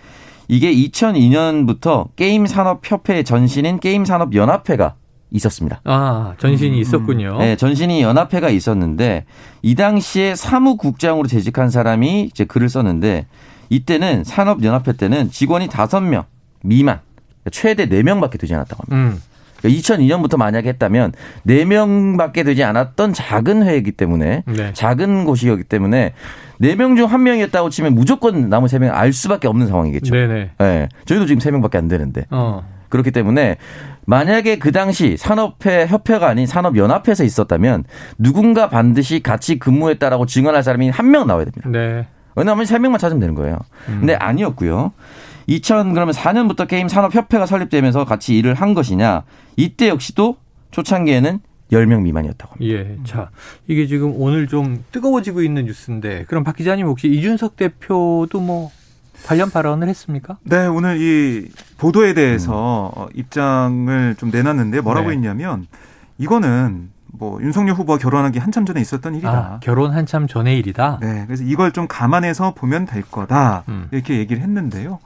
이게 0.49 0.73
2002년부터 0.73 2.09
게임 2.17 2.47
산업협회의 2.47 3.25
전신인 3.25 3.79
게임 3.81 4.05
산업 4.05 4.35
연합회가 4.35 4.95
있었습니다. 5.31 5.81
아, 5.85 6.35
전신이 6.39 6.77
음, 6.77 6.81
있었군요. 6.81 7.39
네, 7.39 7.57
전신이 7.57 8.03
연합회가 8.03 8.51
있었는데 8.51 9.25
이 9.63 9.75
당시에 9.75 10.35
사무국장으로 10.35 11.27
재직한 11.27 11.71
사람이 11.71 12.25
이제 12.25 12.45
글을 12.45 12.69
썼는데 12.69 13.27
이때는 13.69 14.25
산업연합회 14.25 14.93
때는 14.97 15.31
직원이 15.31 15.69
5명 15.69 16.25
미만 16.63 17.01
최대 17.51 17.89
4명밖에 17.89 18.39
되지 18.39 18.55
않았다고 18.55 18.85
합니다. 18.87 18.97
음. 18.97 19.23
2002년부터 19.63 20.09
그러니까 20.09 20.37
만약에 20.37 20.69
했다면 20.71 21.13
4명밖에 21.47 22.45
되지 22.45 22.63
않았던 22.63 23.13
작은 23.15 23.67
회이기 23.67 23.93
때문에 23.93 24.45
네. 24.47 24.73
작은 24.75 25.25
곳이었기 25.25 25.65
때문에 25.65 26.13
4명 26.61 26.97
중 26.97 27.09
1명이었다고 27.09 27.71
치면 27.71 27.95
무조건 27.95 28.49
나머지 28.49 28.77
3명 28.77 28.93
알 28.93 29.13
수밖에 29.13 29.49
없는 29.49 29.67
상황이겠죠. 29.67 30.15
네네. 30.15 30.51
네. 30.59 30.89
저희도 31.05 31.27
지금 31.27 31.41
3명밖에 31.41 31.77
안 31.77 31.89
되는데. 31.89 32.27
어. 32.31 32.76
그렇기 32.89 33.11
때문에 33.11 33.57
만약에 34.07 34.59
그 34.59 34.73
당시 34.73 35.17
산업회 35.17 35.87
협회가 35.87 36.29
아닌 36.29 36.47
산업연합회에서 36.47 37.25
있었다면 37.25 37.85
누군가 38.19 38.69
반드시 38.69 39.21
같이 39.23 39.59
근무했다라고 39.59 40.27
증언할 40.27 40.63
사람이 40.63 40.91
한 40.91 41.07
명 41.11 41.27
나와야 41.27 41.45
됩니다. 41.45 41.69
네. 41.69 42.07
왜냐하면 42.37 42.67
세 42.67 42.79
명만 42.79 42.99
찾으면 42.99 43.21
되는 43.21 43.35
거예요. 43.35 43.59
음. 43.89 43.97
근데 44.01 44.15
아니었고요. 44.15 44.93
2000 45.47 45.95
그러면 45.95 46.13
4년부터 46.15 46.67
게임 46.69 46.89
산업 46.89 47.15
협회가 47.15 47.47
설립되면서 47.47 48.05
같이 48.05 48.37
일을 48.37 48.55
한 48.55 48.75
것이냐? 48.75 49.23
이때 49.57 49.89
역시도 49.89 50.37
초창기에는 50.73 51.41
10명 51.73 52.03
미만이었다고 52.03 52.55
합니다. 52.55 52.75
예. 52.79 52.97
자, 53.05 53.31
이게 53.67 53.87
지금 53.87 54.13
오늘 54.17 54.47
좀 54.47 54.85
뜨거워지고 54.93 55.43
있는 55.43 55.65
뉴스인데 55.65 56.25
그럼 56.29 56.45
박 56.45 56.57
기자님 56.57 56.87
혹시 56.87 57.09
이준석 57.09 57.57
대표도 57.57 58.41
뭐 58.41 58.71
관련 59.27 59.51
발언을 59.51 59.89
했습니까? 59.89 60.39
네, 60.45 60.67
오늘 60.67 61.01
이 61.01 61.49
보도에 61.79 62.15
대해서 62.15 62.93
음. 62.97 63.07
입장을 63.15 64.15
좀 64.19 64.31
내놨는데 64.31 64.81
뭐라고 64.83 65.09
네. 65.09 65.17
했냐면 65.17 65.67
이거는 66.17 66.91
뭐 67.07 67.41
윤석열 67.43 67.75
후보가 67.75 67.99
결혼하기 67.99 68.39
한참 68.39 68.65
전에 68.65 68.81
있었던 68.81 69.15
일이다. 69.15 69.31
아, 69.31 69.61
결혼 69.61 69.93
한참 69.93 70.29
전의 70.29 70.59
일이다. 70.59 70.99
네, 71.01 71.25
그래서 71.27 71.43
이걸 71.43 71.73
좀 71.73 71.89
감안해서 71.89 72.55
보면 72.55 72.87
될 72.87 73.03
거다 73.03 73.65
음. 73.69 73.89
이렇게 73.91 74.19
얘기를 74.19 74.43
했는데요. 74.43 75.01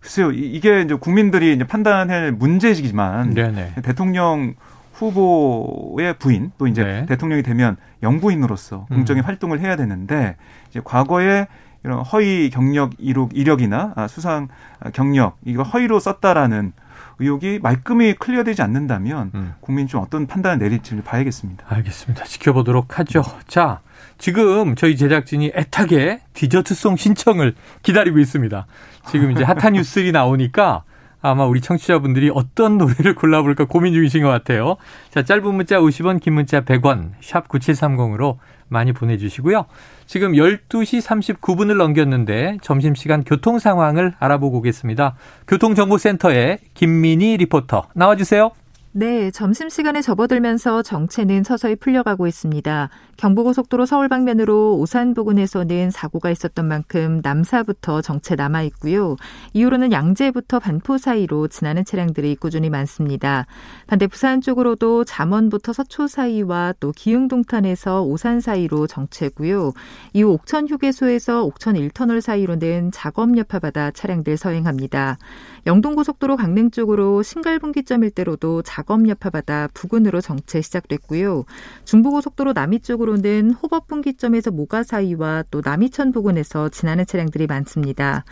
글쎄요, 0.00 0.32
이게 0.32 0.82
이제 0.82 0.94
국민들이 0.94 1.54
이제 1.54 1.64
판단할 1.64 2.32
문제이지만 2.32 3.34
네네. 3.34 3.74
대통령 3.82 4.54
후보의 4.94 6.14
부인 6.18 6.50
또 6.58 6.66
이제 6.66 6.82
네. 6.82 7.06
대통령이 7.06 7.42
되면 7.42 7.76
영부인으로서 8.02 8.86
공적인 8.86 9.22
음. 9.22 9.26
활동을 9.26 9.60
해야 9.60 9.76
되는데 9.76 10.36
이제 10.70 10.80
과거에 10.82 11.46
이런 11.86 12.00
허위 12.00 12.50
경력 12.50 12.94
이력, 12.98 13.30
이력이나 13.32 13.92
아, 13.94 14.08
수상 14.08 14.48
경력 14.92 15.38
이거 15.44 15.62
허위로 15.62 16.00
썼다라는 16.00 16.72
의혹이 17.20 17.60
말끔히 17.62 18.14
클리어되지 18.14 18.60
않는다면 18.60 19.30
음. 19.34 19.54
국민이 19.60 19.88
좀 19.88 20.02
어떤 20.02 20.26
판단을 20.26 20.58
내릴지 20.58 21.00
봐야겠습니다. 21.00 21.64
알겠습니다. 21.68 22.24
지켜보도록 22.24 22.98
하죠. 22.98 23.22
자, 23.46 23.80
지금 24.18 24.74
저희 24.74 24.96
제작진이 24.96 25.52
애타게 25.54 26.20
디저트송 26.34 26.96
신청을 26.96 27.54
기다리고 27.82 28.18
있습니다. 28.18 28.66
지금 29.10 29.30
이제 29.30 29.44
핫한 29.44 29.74
뉴스들이 29.74 30.12
나오니까 30.12 30.82
아마 31.22 31.44
우리 31.46 31.60
청취자분들이 31.60 32.30
어떤 32.34 32.78
노래를 32.78 33.14
골라볼까 33.14 33.64
고민 33.64 33.94
중이신 33.94 34.22
것 34.22 34.28
같아요. 34.28 34.76
자, 35.10 35.22
짧은 35.22 35.54
문자 35.54 35.78
50원, 35.78 36.20
긴 36.20 36.34
문자 36.34 36.60
100원, 36.62 37.12
샵 37.22 37.48
9730으로 37.48 38.36
많이 38.68 38.92
보내주시고요. 38.92 39.66
지금 40.06 40.32
12시 40.32 41.00
39분을 41.00 41.76
넘겼는데 41.76 42.58
점심시간 42.62 43.24
교통 43.24 43.58
상황을 43.58 44.14
알아보고 44.18 44.58
오겠습니다. 44.58 45.16
교통정보센터에 45.48 46.58
김민희 46.74 47.36
리포터 47.38 47.88
나와주세요. 47.94 48.52
네, 48.98 49.30
점심시간에 49.30 50.00
접어들면서 50.00 50.80
정체는 50.80 51.44
서서히 51.44 51.76
풀려가고 51.76 52.26
있습니다. 52.26 52.88
경부고속도로 53.18 53.84
서울 53.84 54.08
방면으로 54.08 54.78
오산 54.78 55.12
부근에서는 55.12 55.90
사고가 55.90 56.30
있었던 56.30 56.66
만큼 56.66 57.20
남사부터 57.22 58.00
정체 58.00 58.36
남아 58.36 58.62
있고요. 58.62 59.16
이후로는 59.52 59.92
양재부터 59.92 60.60
반포 60.60 60.96
사이로 60.96 61.48
지나는 61.48 61.84
차량들이 61.84 62.36
꾸준히 62.36 62.70
많습니다. 62.70 63.44
반대 63.86 64.06
부산 64.06 64.40
쪽으로도 64.40 65.04
잠원부터 65.04 65.74
서초 65.74 66.06
사이와 66.06 66.72
또 66.80 66.92
기흥동탄에서 66.92 68.02
오산 68.02 68.40
사이로 68.40 68.86
정체고요. 68.86 69.74
이후 70.14 70.30
옥천 70.30 70.68
휴게소에서 70.68 71.44
옥천 71.44 71.74
1터널 71.74 72.22
사이로는 72.22 72.92
작업 72.92 73.36
여파받아 73.36 73.90
차량들 73.90 74.38
서행합니다. 74.38 75.18
영동고속도로 75.66 76.36
강릉 76.36 76.70
쪽으로 76.70 77.22
신갈분기점 77.22 78.04
일대로도 78.04 78.62
작업 78.62 79.08
여파받아 79.08 79.68
부근으로 79.74 80.20
정체 80.20 80.62
시작됐고요. 80.62 81.44
중부고속도로 81.84 82.52
남이 82.52 82.80
쪽으로는 82.80 83.50
호법분기점에서 83.50 84.52
모가 84.52 84.84
사이와 84.84 85.44
또 85.50 85.62
남이천 85.64 86.12
부근에서 86.12 86.68
지나는 86.68 87.04
차량들이 87.04 87.48
많습니다. 87.48 88.24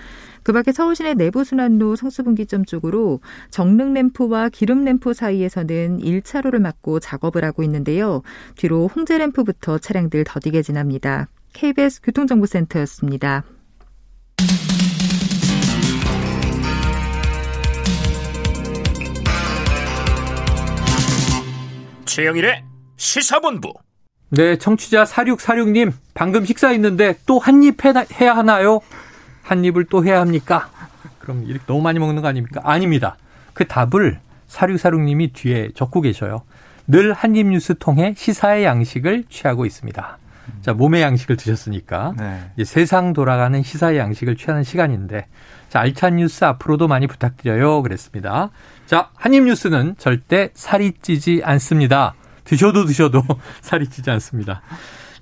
그 0.44 0.52
밖에 0.52 0.70
서울시내 0.72 1.14
내부순환로 1.14 1.96
성수분기점 1.96 2.66
쪽으로 2.66 3.20
정릉램프와 3.50 4.50
기름램프 4.50 5.12
사이에서는 5.12 5.98
1차로를 5.98 6.60
막고 6.60 7.00
작업을 7.00 7.44
하고 7.44 7.62
있는데요. 7.64 8.22
뒤로 8.56 8.86
홍제램프부터 8.86 9.78
차량들 9.78 10.24
더디게 10.24 10.62
지납니다. 10.62 11.28
KBS 11.52 12.02
교통정보센터였습니다. 12.02 13.44
최영일의 22.14 22.62
시사본부. 22.96 23.74
네, 24.28 24.56
청취자 24.56 25.02
4646님, 25.02 25.92
방금 26.14 26.44
식사했는데 26.44 27.16
또 27.26 27.40
한입 27.40 27.78
해야 27.84 28.36
하나요? 28.36 28.78
한 29.42 29.64
입을 29.64 29.86
또 29.86 30.04
해야 30.04 30.20
합니까? 30.20 30.70
그럼 31.18 31.42
이렇게 31.44 31.64
너무 31.66 31.82
많이 31.82 31.98
먹는 31.98 32.22
거 32.22 32.28
아닙니까? 32.28 32.60
아닙니다. 32.62 33.16
그 33.52 33.66
답을 33.66 34.20
4646님이 34.48 35.32
뒤에 35.32 35.70
적고 35.74 36.02
계셔요. 36.02 36.42
늘 36.86 37.12
한입 37.12 37.48
뉴스 37.48 37.74
통해 37.80 38.14
시사의 38.16 38.64
양식을 38.64 39.24
취하고 39.28 39.66
있습니다. 39.66 40.18
자, 40.62 40.72
몸의 40.72 41.02
양식을 41.02 41.36
드셨으니까 41.36 42.14
네. 42.16 42.50
이제 42.54 42.64
세상 42.64 43.12
돌아가는 43.12 43.60
시사의 43.60 43.98
양식을 43.98 44.36
취하는 44.36 44.62
시간인데 44.62 45.26
자, 45.68 45.80
알찬 45.80 46.16
뉴스 46.16 46.44
앞으로도 46.44 46.86
많이 46.86 47.08
부탁드려요. 47.08 47.82
그랬습니다. 47.82 48.50
자, 48.86 49.10
한입 49.14 49.44
뉴스는 49.44 49.94
절대 49.98 50.50
살이 50.54 50.92
찌지 51.00 51.40
않습니다. 51.44 52.14
드셔도 52.44 52.84
드셔도 52.84 53.22
살이 53.62 53.88
찌지 53.88 54.10
않습니다. 54.10 54.60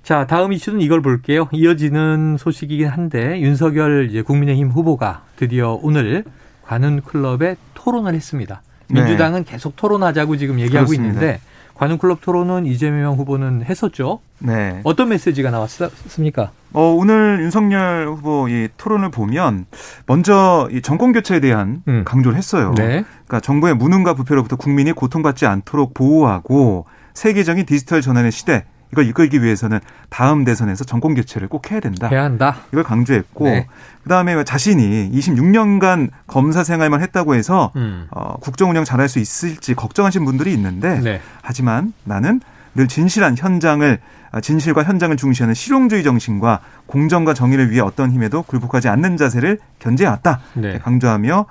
자, 0.03 0.27
다음 0.27 0.51
이슈는 0.51 0.81
이걸 0.81 1.01
볼게요. 1.01 1.47
이어지는 1.53 2.35
소식이긴 2.37 2.87
한데 2.87 3.39
윤석열 3.39 4.09
이제 4.09 4.21
국민의힘 4.21 4.69
후보가 4.69 5.23
드디어 5.37 5.79
오늘 5.81 6.25
관훈 6.63 7.01
클럽에 7.01 7.55
토론을 7.73 8.13
했습니다. 8.13 8.61
네. 8.89 9.01
민주당은 9.01 9.45
네. 9.45 9.51
계속 9.51 9.77
토론하자고 9.77 10.35
지금 10.35 10.59
얘기하고 10.59 10.87
그렇습니다. 10.87 11.13
있는데 11.13 11.39
관훈 11.75 11.97
클럽 11.97 12.21
토론은 12.21 12.65
이재명 12.65 13.15
후보는 13.15 13.63
했었죠. 13.65 14.19
네. 14.39 14.81
어떤 14.83 15.09
메시지가 15.09 15.51
나왔습니까? 15.51 16.51
어, 16.73 16.93
오늘 16.97 17.39
윤석열 17.41 18.07
후보 18.07 18.47
이 18.49 18.67
토론을 18.77 19.09
보면 19.09 19.65
먼저 20.05 20.67
이 20.71 20.81
정권 20.81 21.13
교체에 21.13 21.39
대한 21.39 21.83
음. 21.87 22.03
강조를 22.05 22.37
했어요. 22.37 22.73
네. 22.75 23.03
그러니까 23.25 23.39
정부의 23.39 23.75
무능과 23.75 24.13
부패로부터 24.15 24.55
국민이 24.55 24.91
고통받지 24.91 25.45
않도록 25.45 25.93
보호하고 25.93 26.85
세계적인 27.13 27.65
디지털 27.65 28.01
전환의 28.01 28.31
시대 28.31 28.65
이걸 28.93 29.07
이끌기 29.07 29.41
위해서는 29.41 29.79
다음 30.09 30.43
대선에서 30.45 30.83
정권 30.83 31.15
교체를 31.15 31.47
꼭 31.47 31.71
해야 31.71 31.79
된다. 31.79 32.07
해야 32.07 32.23
한다. 32.23 32.57
이걸 32.71 32.83
강조했고 32.83 33.45
네. 33.45 33.67
그다음에 34.03 34.43
자신이 34.43 35.11
26년간 35.11 36.09
검사 36.27 36.63
생활만 36.63 37.01
했다고 37.01 37.35
해서 37.35 37.71
음. 37.75 38.07
어, 38.11 38.37
국정 38.39 38.69
운영 38.69 38.83
잘할 38.83 39.09
수 39.09 39.19
있을지 39.19 39.73
걱정하신 39.73 40.25
분들이 40.25 40.53
있는데 40.53 40.99
네. 40.99 41.21
하지만 41.41 41.93
나는 42.03 42.39
늘 42.75 42.87
진실한 42.87 43.35
현장을 43.37 43.99
아, 44.31 44.41
진실과 44.41 44.83
현장을 44.83 45.15
중시하는 45.15 45.53
실용주의 45.53 46.03
정신과 46.03 46.59
공정과 46.87 47.35
정의를 47.35 47.69
위해 47.69 47.81
어떤 47.81 48.11
힘에도 48.11 48.41
굴복하지 48.41 48.89
않는 48.89 49.15
자세를 49.15 49.59
견제해왔다. 49.77 50.39
네. 50.55 50.79
강조하며 50.79 51.45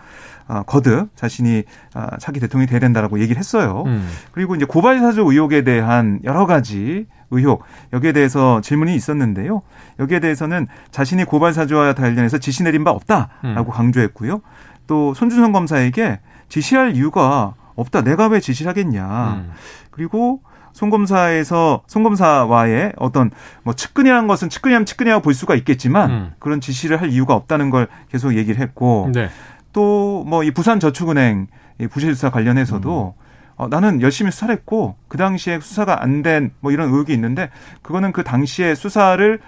어, 0.48 0.62
거듭 0.66 1.08
자신이 1.16 1.62
어, 1.94 2.06
차기 2.18 2.40
대통령이 2.40 2.66
돼야 2.68 2.80
된다라고 2.80 3.20
얘기를 3.20 3.38
했어요. 3.38 3.84
음. 3.86 4.08
그리고 4.32 4.56
이제 4.56 4.64
고발 4.64 4.98
사주 4.98 5.20
의혹에 5.20 5.62
대한 5.62 6.18
여러 6.24 6.44
가지 6.44 7.06
의혹 7.32 7.64
여기에 7.92 8.12
대해서 8.12 8.60
질문이 8.60 8.94
있었는데요. 8.94 9.62
여기에 9.98 10.20
대해서는 10.20 10.68
자신이 10.90 11.24
고발 11.24 11.52
사주와 11.52 11.94
관련해서 11.94 12.38
지시 12.38 12.62
내린 12.62 12.84
바 12.84 12.90
없다라고 12.90 13.30
음. 13.44 13.70
강조했고요. 13.70 14.40
또 14.86 15.14
손준성 15.14 15.52
검사에게 15.52 16.20
지시할 16.48 16.94
이유가 16.94 17.54
없다. 17.74 18.02
내가 18.02 18.28
왜 18.28 18.40
지시를 18.40 18.68
하겠냐. 18.70 19.42
음. 19.46 19.52
그리고 19.90 20.40
송 20.72 20.90
검사에서 20.90 21.82
송 21.86 22.02
검사와의 22.02 22.94
어떤 22.96 23.30
뭐 23.62 23.74
측근이라는 23.74 24.26
것은 24.26 24.48
측근이라면 24.48 24.86
측근이라고 24.86 25.22
볼 25.22 25.34
수가 25.34 25.54
있겠지만 25.54 26.10
음. 26.10 26.32
그런 26.38 26.60
지시를 26.60 27.00
할 27.00 27.10
이유가 27.10 27.34
없다는 27.34 27.70
걸 27.70 27.88
계속 28.10 28.34
얘기를 28.36 28.60
했고 28.60 29.10
네. 29.12 29.28
또뭐 29.72 30.44
이 30.44 30.50
부산저축은행 30.50 31.46
이 31.80 31.86
부실 31.86 32.14
수사 32.14 32.30
관련해서도 32.30 33.14
음. 33.16 33.21
어, 33.62 33.68
나는 33.68 34.00
열심히 34.00 34.30
수사를 34.30 34.52
했고 34.54 34.96
그 35.08 35.16
당시에 35.18 35.60
수사가 35.60 36.02
안 36.02 36.22
된 36.22 36.50
뭐 36.60 36.72
이런 36.72 36.88
의혹이 36.88 37.12
있는데 37.14 37.50
그거는 37.82 38.12
그 38.12 38.22
당시에 38.24 38.74
수사를 38.74 39.38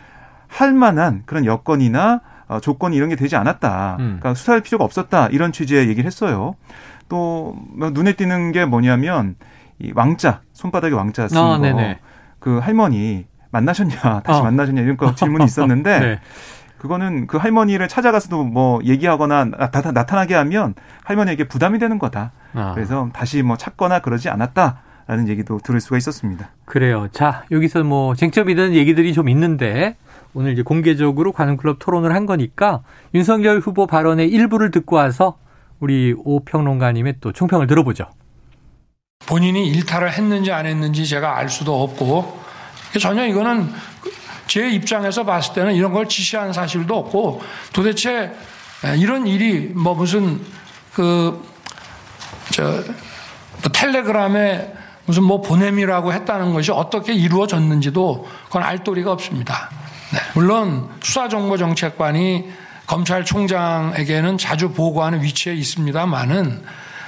할 0.49 0.73
만한 0.73 1.23
그런 1.27 1.45
여건이나 1.45 2.21
어, 2.47 2.61
조건이 2.61 2.97
이런 2.97 3.09
게 3.09 3.17
되지 3.17 3.35
않았다. 3.37 3.97
음. 3.99 4.19
그러니까 4.21 4.35
수사할 4.35 4.61
필요가 4.61 4.85
없었다. 4.85 5.29
이런 5.29 5.51
취지의 5.53 5.89
얘기를 5.89 6.07
했어요. 6.07 6.55
또뭐 7.09 7.91
눈에 7.93 8.13
띄는 8.15 8.53
게 8.53 8.65
뭐냐면 8.65 9.37
이 9.79 9.93
왕자 9.95 10.41
손바닥에 10.53 10.95
왕자 10.95 11.27
쓴 11.29 11.39
아, 11.39 11.59
거. 11.59 11.65
그 12.39 12.59
할머니 12.59 13.27
만나셨냐 13.51 14.21
다시 14.25 14.41
어. 14.41 14.43
만나셨냐 14.45 14.81
이런 14.83 14.97
거 14.97 15.15
질문이 15.17 15.45
있었는데 15.45 16.01
네. 16.01 16.21
그거는 16.85 17.27
그 17.27 17.39
할머니를 17.39 17.89
찾아가서도 17.89 18.45
뭐 18.45 18.79
얘기하거나 18.85 19.47
나타, 19.47 19.91
나타나게 19.91 20.35
하면 20.35 20.75
할머니에게 21.05 21.49
부담이 21.49 21.79
되는 21.79 21.99
거다. 21.99 22.33
아. 22.53 22.73
그래서 22.75 23.09
다시 23.15 23.41
뭐 23.43 23.57
찾거나 23.57 24.01
그러지 24.01 24.29
않았다. 24.29 24.83
라는 25.07 25.29
얘기도 25.29 25.59
들을 25.59 25.81
수가 25.81 25.97
있었습니다. 25.99 26.51
그래요. 26.65 27.09
자, 27.13 27.45
여기서 27.51 27.85
뭐 27.85 28.15
쟁점이 28.15 28.55
되는 28.55 28.75
얘기들이 28.75 29.13
좀 29.15 29.29
있는데 29.31 29.97
오늘 30.35 30.53
이제 30.53 30.63
공개적으로 30.63 31.33
관훈클럽 31.33 31.79
토론을 31.79 32.15
한 32.15 32.27
거니까 32.27 32.83
윤석열 33.15 33.61
후보 33.61 33.87
발언의 33.87 34.29
일부를 34.29 34.71
듣고 34.71 34.97
와서 34.97 35.39
우리 35.81 36.15
오 36.19 36.45
평론가님의 36.45 37.17
또 37.21 37.33
총평을 37.33 37.67
들어보죠. 37.67 38.07
본인이 39.27 39.69
일탈을 39.69 40.13
했는지 40.13 40.53
안 40.53 40.67
했는지 40.67 41.07
제가 41.07 41.37
알 41.37 41.49
수도 41.49 41.83
없고 41.83 42.41
전혀 42.99 43.27
이거는 43.27 43.69
제 44.47 44.69
입장에서 44.71 45.25
봤을 45.25 45.55
때는 45.55 45.75
이런 45.75 45.93
걸 45.93 46.09
지시한 46.09 46.53
사실도 46.53 46.97
없고 46.97 47.43
도대체 47.73 48.33
이런 48.99 49.27
일이 49.27 49.73
뭐 49.75 49.95
무슨 49.95 50.41
그, 50.93 51.43
저, 52.51 52.63
뭐 52.63 53.73
텔레그램에 53.73 54.73
무슨 55.07 55.25
뭐 55.25 55.41
보냄이라고 55.41 56.13
했다는 56.13 56.53
것이 56.53 56.71
어떻게 56.71 57.13
이루어졌는지도 57.15 58.27
그건 58.47 58.63
알 58.63 58.85
도리가 58.85 59.13
없습니다. 59.13 59.71
네. 60.13 60.21
물론 60.35 60.89
수사정보정책관이 61.03 62.45
검찰총장에게는 62.87 64.39
자주 64.39 64.71
보고하는 64.71 65.23
위치에 65.23 65.55
있습니다만은 65.55 66.63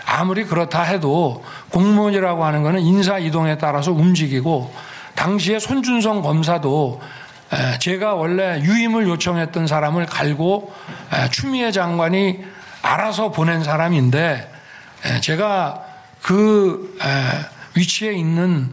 아무리 0.07 0.45
그렇다 0.45 0.83
해도 0.83 1.45
공무원이라고 1.71 2.45
하는 2.45 2.63
것은 2.63 2.81
인사 2.81 3.19
이동에 3.19 3.59
따라서 3.59 3.93
움직이고 3.93 4.73
당시에 5.15 5.59
손준성 5.59 6.23
검사도 6.23 7.01
제가 7.81 8.15
원래 8.15 8.61
유임을 8.61 9.07
요청했던 9.07 9.67
사람을 9.67 10.07
갈고 10.07 10.73
추미애 11.31 11.71
장관이 11.71 12.45
알아서 12.83 13.31
보낸 13.31 13.63
사람인데 13.63 14.51
제가 15.23 15.85
그 16.23 16.97
위치에 17.77 18.13
있는 18.13 18.71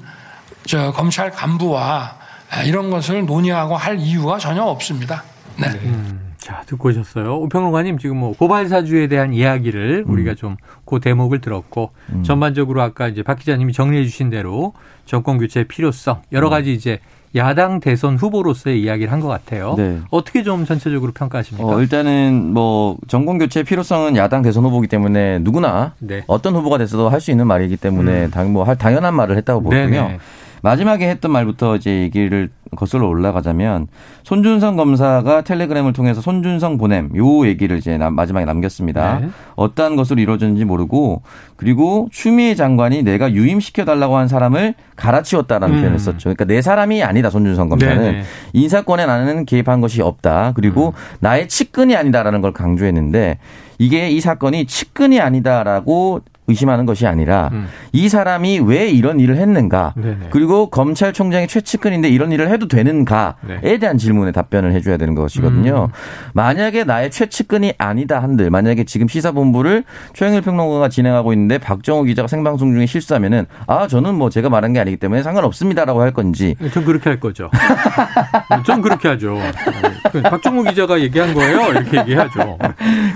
저 0.66 0.92
검찰 0.92 1.30
간부와 1.32 2.18
이런 2.66 2.90
것을 2.90 3.26
논의하고 3.26 3.76
할 3.76 4.00
이유가 4.00 4.38
전혀 4.38 4.64
없습니다. 4.64 5.24
네. 5.58 5.68
음, 5.84 6.34
자, 6.38 6.64
듣고 6.66 6.90
오셨어요. 6.90 7.38
오평론가님 7.38 7.98
지금 7.98 8.18
뭐 8.18 8.34
고발 8.34 8.68
사주에 8.68 9.08
대한 9.08 9.34
이야기를 9.34 10.06
음. 10.08 10.12
우리가 10.12 10.36
좀그 10.36 11.00
대목을 11.02 11.42
들었고 11.42 11.92
음. 12.10 12.24
전반적으로 12.24 12.82
아까 12.82 13.08
이제 13.08 13.24
박 13.24 13.40
기자님이 13.40 13.74
정리해 13.74 14.04
주신 14.04 14.30
대로 14.30 14.74
정권 15.06 15.38
교체의 15.38 15.68
필요성 15.68 16.22
여러 16.32 16.48
음. 16.48 16.52
가지 16.52 16.74
이제 16.74 17.00
야당 17.36 17.80
대선 17.80 18.16
후보로서의 18.18 18.82
이야기를 18.82 19.12
한 19.12 19.20
것 19.20 19.28
같아요. 19.28 19.74
네. 19.78 20.00
어떻게 20.12 20.44
좀 20.44 20.66
전체적으로 20.66 21.12
평가하십니까? 21.14 21.68
어, 21.68 21.80
일단은 21.82 22.54
뭐 22.54 22.98
정권 23.08 23.38
교체 23.40 23.64
필요성은 23.64 24.16
야당 24.18 24.42
대선 24.42 24.64
후보기 24.66 24.88
때문에 24.88 25.40
누구나 25.40 25.94
네. 26.00 26.24
어떤 26.28 26.56
후보가 26.56 26.78
됐어도 26.78 27.10
할 27.10 27.22
수 27.22 27.32
있는 27.32 27.48
말이기 27.48 27.78
때문에 27.78 28.26
음. 28.26 28.32
당, 28.32 28.52
뭐 28.52 28.66
당연한 28.76 29.16
말을 29.16 29.38
했다고 29.38 29.62
보거든요. 29.62 30.18
마지막에 30.64 31.10
했던 31.10 31.32
말부터 31.32 31.76
이제 31.76 31.92
얘기를 32.02 32.50
거슬러 32.78 33.08
올라가자면 33.08 33.88
손준성 34.24 34.78
검사가 34.78 35.42
텔레그램을 35.42 35.92
통해서 35.92 36.22
손준성 36.22 36.78
보냄 36.78 37.12
요 37.18 37.46
얘기를 37.46 37.78
이제 37.78 37.98
마지막에 37.98 38.46
남겼습니다. 38.46 39.20
네. 39.20 39.30
어떠한 39.56 39.98
것으로 39.98 40.22
이루어졌는지 40.22 40.64
모르고 40.64 41.22
그리고 41.58 42.08
추미애 42.12 42.56
장관이 42.56 43.04
내가 43.04 43.34
유임시켜 43.34 43.84
달라고 43.84 44.16
한 44.16 44.30
사람을 44.30 44.74
갈아치웠다라는 44.96 45.76
음. 45.76 45.82
표현을 45.82 46.00
썼죠. 46.00 46.24
그러니까 46.24 46.46
내 46.46 46.62
사람이 46.62 47.04
아니다 47.04 47.30
손준성 47.30 47.68
검사는 47.68 47.98
네네. 47.98 48.12
네. 48.20 48.24
인사권에 48.54 49.06
나는 49.06 49.46
개입한 49.46 49.82
것이 49.82 50.02
없다. 50.02 50.54
그리고 50.56 50.88
음. 50.88 51.18
나의 51.20 51.50
측근이 51.50 51.94
아니다라는 51.98 52.40
걸 52.40 52.54
강조했는데 52.54 53.38
이게 53.80 54.10
이 54.10 54.22
사건이 54.22 54.66
측근이 54.66 55.20
아니다라고 55.20 56.22
의심하는 56.48 56.86
것이 56.86 57.08
아니라 57.08 57.50
음. 57.54 57.68
이 57.92 58.10
사람이 58.10 58.60
왜 58.60 58.90
이런 58.90 59.20
일을 59.20 59.38
했는가 59.38 59.94
네네. 59.96 60.28
그리고 60.30 60.70
검찰총장이 60.70 61.48
최측근인데 61.48 62.10
이런 62.10 62.32
일을 62.32 62.50
해도 62.50 62.68
되는가에 62.68 63.34
네. 63.62 63.78
대한 63.78 63.98
질문에 63.98 64.32
답변을 64.32 64.74
해줘야 64.74 64.98
되는 64.98 65.16
것이거든요. 65.16 65.90
음. 65.92 66.32
만약에 66.34 66.84
나의 66.84 67.12
최측근이 67.12 67.74
아니다 67.78 68.22
한들 68.22 68.50
만약에 68.50 68.84
지금 68.84 69.08
시사본부를 69.08 69.84
최영일 70.14 70.42
평론가가 70.42 70.90
진행하고 70.90 71.34
있는데 71.34 71.58
박정호 71.58 72.04
기자가 72.04 72.28
생방송 72.28 72.74
중에 72.74 72.86
실수하면은 72.86 73.46
아 73.68 73.88
저는 73.88 74.16
뭐 74.16 74.30
제가 74.30 74.50
말한 74.50 74.74
게 74.74 74.80
아니기 74.80 74.98
때문에 74.98 75.24
상관없습니다라고 75.24 76.02
할 76.02 76.12
건지 76.12 76.56
좀 76.74 76.84
그렇게 76.86 77.10
할 77.10 77.20
거죠. 77.20 77.50
좀 78.66 78.82
그렇게 78.82 79.08
하죠. 79.10 79.38
그 80.12 80.22
박정호 80.22 80.64
기자가 80.64 81.00
얘기한 81.02 81.34
거예요. 81.34 81.72
이렇게 81.72 82.00
얘기하죠. 82.00 82.58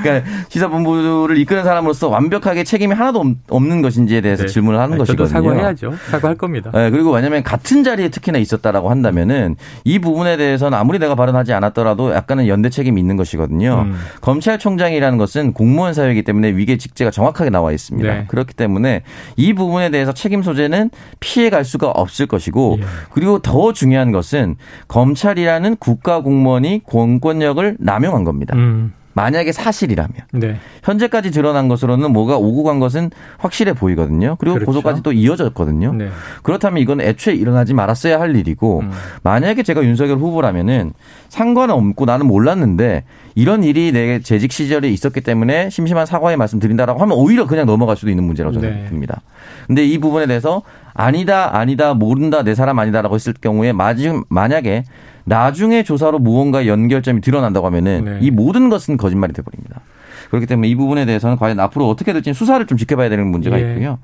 그러니까 0.01 0.29
시사본부를 0.49 1.37
이끄는 1.37 1.63
사람으로서 1.63 2.09
완벽하게 2.09 2.63
책임이 2.63 2.93
하나도 2.93 3.16
하나도 3.17 3.35
없는 3.49 3.81
것인지에 3.81 4.21
대해서 4.21 4.43
네. 4.43 4.49
질문을 4.49 4.79
하는 4.79 4.97
것이거든요. 4.97 5.27
사과해야죠. 5.27 5.93
사과할 6.09 6.37
겁니다. 6.37 6.71
네, 6.73 6.89
그리고 6.89 7.11
왜냐하면 7.11 7.43
같은 7.43 7.83
자리에 7.83 8.09
특히나 8.09 8.37
있었다라고 8.37 8.89
한다면은 8.89 9.55
이 9.83 9.99
부분에 9.99 10.37
대해서는 10.37 10.77
아무리 10.77 10.99
내가 10.99 11.15
발언하지 11.15 11.53
않았더라도 11.53 12.13
약간은 12.13 12.47
연대 12.47 12.69
책임이 12.69 12.99
있는 12.99 13.17
것이거든요. 13.17 13.85
음. 13.87 13.95
검찰총장이라는 14.21 15.17
것은 15.17 15.53
공무원 15.53 15.93
사회이기 15.93 16.23
때문에 16.23 16.49
위계 16.49 16.77
직제가 16.77 17.11
정확하게 17.11 17.49
나와 17.49 17.71
있습니다. 17.71 18.13
네. 18.13 18.25
그렇기 18.27 18.53
때문에 18.53 19.03
이 19.35 19.53
부분에 19.53 19.89
대해서 19.89 20.13
책임 20.13 20.43
소재는 20.43 20.91
피해갈 21.19 21.65
수가 21.65 21.87
없을 21.87 22.27
것이고 22.27 22.77
예. 22.79 22.85
그리고 23.11 23.39
더 23.39 23.73
중요한 23.73 24.11
것은 24.11 24.55
검찰이라는 24.87 25.77
국가 25.77 26.21
공무원이 26.21 26.81
공권력을 26.85 27.77
남용한 27.79 28.23
겁니다. 28.23 28.55
음. 28.55 28.93
만약에 29.17 29.51
사실이라면 29.51 30.13
네. 30.33 30.57
현재까지 30.83 31.31
드러난 31.31 31.67
것으로는 31.67 32.13
뭐가 32.13 32.37
오고 32.37 32.61
간 32.61 32.79
것은 32.79 33.09
확실해 33.39 33.73
보이거든요. 33.73 34.35
그리고 34.39 34.53
그렇죠. 34.53 34.67
고소까지 34.67 35.01
또 35.01 35.11
이어졌거든요. 35.11 35.93
네. 35.93 36.09
그렇다면 36.43 36.83
이건 36.83 37.01
애초에 37.01 37.33
일어나지 37.33 37.73
말았어야 37.73 38.19
할 38.19 38.35
일이고 38.35 38.81
음. 38.81 38.91
만약에 39.23 39.63
제가 39.63 39.83
윤석열 39.83 40.19
후보라면은 40.19 40.93
상관없고 41.29 42.05
나는 42.05 42.27
몰랐는데 42.27 43.05
이런 43.33 43.63
일이 43.63 43.91
내 43.91 44.19
재직 44.19 44.51
시절에 44.51 44.87
있었기 44.89 45.21
때문에 45.21 45.71
심심한 45.71 46.05
사과의 46.05 46.37
말씀 46.37 46.59
드린다라고 46.59 47.01
하면 47.01 47.17
오히려 47.17 47.47
그냥 47.47 47.65
넘어갈 47.65 47.97
수도 47.97 48.11
있는 48.11 48.23
문제라고 48.23 48.53
저는 48.53 48.83
네. 48.83 48.85
듭니다. 48.87 49.21
근데 49.65 49.83
이 49.83 49.97
부분에 49.97 50.27
대해서 50.27 50.61
아니다 50.97 51.57
아니다 51.57 51.93
모른다 51.93 52.43
내 52.43 52.55
사람 52.55 52.79
아니다라고 52.79 53.15
했을 53.15 53.33
경우에 53.33 53.71
만약에 53.71 54.83
나중에 55.23 55.83
조사로 55.83 56.19
무언가 56.19 56.65
연결점이 56.67 57.21
드러난다고 57.21 57.65
하면은 57.67 58.05
네. 58.05 58.17
이 58.21 58.31
모든 58.31 58.69
것은 58.69 58.97
거짓말이 58.97 59.33
돼버립니다. 59.33 59.81
그렇기 60.29 60.45
때문에 60.45 60.67
이 60.67 60.75
부분에 60.75 61.05
대해서는 61.05 61.37
과연 61.37 61.59
앞으로 61.59 61.87
어떻게 61.87 62.13
될지 62.13 62.33
수사를 62.33 62.65
좀 62.65 62.77
지켜봐야 62.77 63.09
되는 63.09 63.27
문제가 63.27 63.59
예. 63.59 63.71
있고요. 63.71 63.99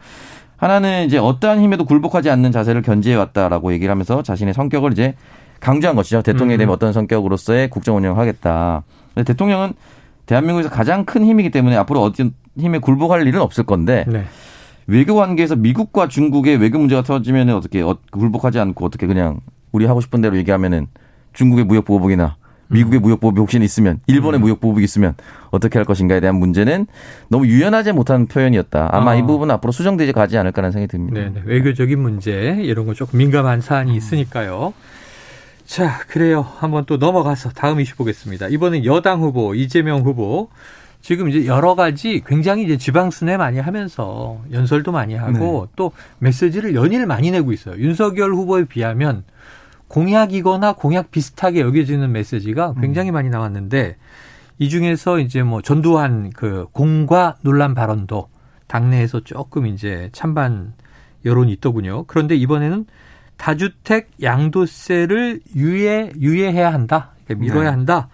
하나는 0.57 1.05
이제 1.05 1.17
어떠한 1.17 1.61
힘에도 1.61 1.85
굴복하지 1.85 2.29
않는 2.29 2.51
자세를 2.51 2.81
견지해 2.81 3.15
왔다라고 3.15 3.73
얘기를 3.73 3.91
하면서 3.91 4.21
자신의 4.21 4.53
성격을 4.53 4.91
이제 4.91 5.15
강조한 5.59 5.95
것이죠. 5.95 6.21
대통령이 6.21 6.57
되면 6.57 6.71
음. 6.71 6.75
어떤 6.75 6.93
성격으로서의 6.93 7.69
국정 7.69 7.97
운영을 7.97 8.17
하겠다. 8.17 8.83
근데 9.13 9.25
대통령은 9.25 9.73
대한민국에서 10.25 10.69
가장 10.69 11.05
큰 11.05 11.25
힘이기 11.25 11.49
때문에 11.51 11.75
앞으로 11.77 12.01
어떤 12.01 12.33
힘에 12.57 12.79
굴복할 12.79 13.27
일은 13.27 13.41
없을 13.41 13.65
건데 13.65 14.05
네. 14.07 14.25
외교 14.87 15.15
관계에서 15.15 15.55
미국과 15.55 16.07
중국의 16.07 16.57
외교 16.57 16.77
문제가 16.79 17.03
터지면 17.03 17.49
어떻게 17.49 17.81
어, 17.81 17.97
굴복하지 18.11 18.59
않고 18.59 18.85
어떻게 18.85 19.07
그냥 19.07 19.39
우리 19.71 19.85
하고 19.85 20.01
싶은 20.01 20.21
대로 20.21 20.37
얘기하면은 20.37 20.87
중국의 21.33 21.65
무역 21.65 21.85
보복이나 21.85 22.37
미국의 22.67 22.99
음. 22.99 23.01
무역 23.01 23.19
보복이 23.19 23.39
혹시 23.39 23.59
있으면 23.61 23.99
일본의 24.07 24.39
음. 24.39 24.41
무역 24.41 24.59
보복이 24.59 24.83
있으면 24.83 25.15
어떻게 25.51 25.77
할 25.77 25.85
것인가에 25.85 26.19
대한 26.19 26.35
문제는 26.35 26.87
너무 27.29 27.47
유연하지 27.47 27.91
못한 27.91 28.27
표현이었다. 28.27 28.89
아마 28.91 29.11
아. 29.11 29.15
이 29.15 29.21
부분은 29.21 29.53
앞으로 29.55 29.71
수정되지 29.71 30.11
가지 30.11 30.37
않을까라는 30.37 30.71
생각이 30.71 30.91
듭니다. 30.91 31.19
네, 31.19 31.29
네. 31.29 31.41
외교적인 31.45 31.99
문제 31.99 32.57
이런 32.61 32.85
거 32.85 32.93
조금 32.93 33.19
민감한 33.19 33.61
사안이 33.61 33.91
음. 33.91 33.95
있으니까요. 33.95 34.73
자, 35.65 35.99
그래요. 36.07 36.45
한번 36.57 36.85
또 36.85 36.97
넘어가서 36.97 37.51
다음 37.51 37.79
이슈 37.79 37.95
보겠습니다. 37.95 38.47
이번엔 38.47 38.85
여당 38.85 39.21
후보 39.21 39.55
이재명 39.55 40.01
후보 40.01 40.49
지금 41.03 41.27
이제 41.27 41.45
여러 41.45 41.75
가지 41.75 42.23
굉장히 42.25 42.63
이제 42.63 42.77
지방 42.77 43.11
순회 43.11 43.35
많이 43.35 43.59
하면서 43.59 44.41
연설도 44.53 44.93
많이 44.93 45.15
하고 45.15 45.65
네. 45.67 45.73
또 45.75 45.91
메시지를 46.19 46.75
연일 46.75 47.05
많이 47.05 47.29
내고 47.29 47.51
있어요. 47.51 47.75
윤석열 47.75 48.33
후보에 48.33 48.63
비하면 48.63 49.25
공약이거나 49.89 50.73
공약 50.73 51.11
비슷하게 51.11 51.59
여겨지는 51.59 52.09
메시지가 52.13 52.75
굉장히 52.79 53.11
음. 53.11 53.13
많이 53.15 53.29
나왔는데 53.29 53.97
이 54.59 54.69
중에서 54.69 55.19
이제 55.19 55.43
뭐 55.43 55.61
전두환 55.61 56.29
그 56.29 56.67
공과 56.71 57.35
논란 57.41 57.75
발언도 57.75 58.29
당내에서 58.67 59.25
조금 59.25 59.67
이제 59.67 60.07
찬반 60.13 60.73
여론이 61.25 61.51
있더군요. 61.51 62.05
그런데 62.07 62.35
이번에는 62.37 62.85
다주택 63.35 64.09
양도세를 64.21 65.41
유예 65.53 66.13
유예해야 66.17 66.71
한다. 66.71 67.11
그러니까 67.25 67.43
미뤄야 67.43 67.63
네. 67.63 67.69
한다. 67.71 68.07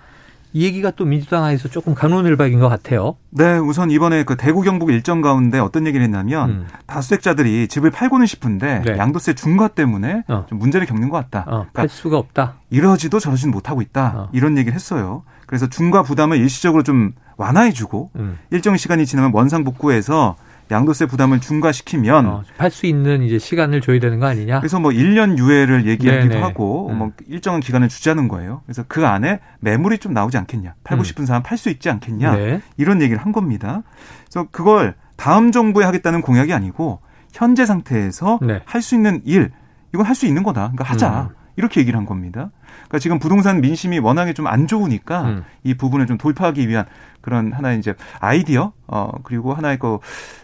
이 0.51 0.63
얘기가 0.65 0.91
또 0.91 1.05
민주당에서 1.05 1.69
조금 1.69 1.93
간호을박인 1.93 2.59
것 2.59 2.69
같아요. 2.69 3.15
네, 3.29 3.57
우선 3.57 3.91
이번에 3.91 4.23
그 4.23 4.35
대구 4.35 4.61
경북 4.61 4.89
일정 4.89 5.21
가운데 5.21 5.59
어떤 5.59 5.85
얘기를 5.85 6.03
했냐면 6.03 6.49
음. 6.49 6.67
다수택자들이 6.87 7.67
집을 7.67 7.91
팔고는 7.91 8.25
싶은데 8.25 8.81
네. 8.83 8.97
양도세 8.97 9.35
중과 9.35 9.69
때문에 9.69 10.23
어. 10.27 10.45
좀 10.49 10.57
문제를 10.57 10.87
겪는 10.87 11.09
것 11.09 11.17
같다. 11.17 11.41
어, 11.41 11.51
그러니까 11.51 11.71
팔 11.73 11.89
수가 11.89 12.17
없다. 12.17 12.55
이러지도 12.71 13.19
저러지도 13.19 13.51
못하고 13.51 13.81
있다. 13.81 14.13
어. 14.15 14.29
이런 14.33 14.57
얘기를 14.57 14.73
했어요. 14.73 15.23
그래서 15.45 15.67
중과 15.67 16.01
부담을 16.03 16.37
일시적으로 16.37 16.81
좀 16.81 17.13
완화해주고 17.37 18.11
음. 18.15 18.37
일정 18.49 18.75
시간이 18.75 19.05
지나면 19.05 19.31
원상 19.33 19.63
복구해서 19.63 20.35
양도세 20.71 21.07
부담을 21.07 21.39
중과시키면 21.41 22.25
어, 22.27 22.43
팔수 22.57 22.85
있는 22.85 23.23
이제 23.23 23.39
시간을 23.39 23.81
줘야 23.81 23.99
되는 23.99 24.19
거 24.19 24.27
아니냐? 24.27 24.59
그래서 24.59 24.79
뭐 24.79 24.91
1년 24.91 25.37
유예를 25.37 25.87
얘기하기도 25.87 26.29
네네. 26.29 26.41
하고 26.41 26.89
음. 26.89 26.97
뭐 26.97 27.11
일정한 27.27 27.59
기간을 27.59 27.89
주자는 27.89 28.27
거예요. 28.27 28.61
그래서 28.65 28.83
그 28.87 29.05
안에 29.07 29.39
매물이 29.61 29.97
좀 29.97 30.13
나오지 30.13 30.37
않겠냐? 30.37 30.75
팔고 30.83 31.01
음. 31.01 31.03
싶은 31.03 31.25
사람 31.25 31.41
팔 31.43 31.57
수 31.57 31.69
있지 31.69 31.89
않겠냐? 31.89 32.35
네. 32.35 32.61
이런 32.77 33.01
얘기를 33.01 33.19
한 33.23 33.31
겁니다. 33.31 33.81
그래서 34.25 34.47
그걸 34.51 34.95
다음 35.15 35.51
정부에 35.51 35.85
하겠다는 35.85 36.21
공약이 36.21 36.53
아니고 36.53 36.99
현재 37.33 37.65
상태에서 37.65 38.39
네. 38.41 38.61
할수 38.65 38.95
있는 38.95 39.21
일 39.25 39.51
이건 39.93 40.05
할 40.05 40.15
수 40.15 40.25
있는 40.27 40.43
거다. 40.43 40.71
그러니까 40.71 40.83
하자. 40.83 41.29
음. 41.31 41.38
이렇게 41.59 41.81
얘기를 41.81 41.97
한 41.97 42.05
겁니다. 42.05 42.49
그러니까 42.87 42.99
지금 42.99 43.19
부동산 43.19 43.61
민심이 43.61 43.99
워낙에 43.99 44.33
좀 44.33 44.47
안 44.49 44.65
좋으니까 44.67 45.21
음. 45.23 45.43
이 45.63 45.75
부분을 45.75 46.07
좀 46.07 46.17
돌파하기 46.17 46.67
위한 46.67 46.85
그런 47.21 47.53
하나의 47.53 47.77
이제 47.79 47.93
아이디어 48.19 48.71
어 48.87 49.11
그리고 49.23 49.53
하나의 49.53 49.77
그 49.77 49.99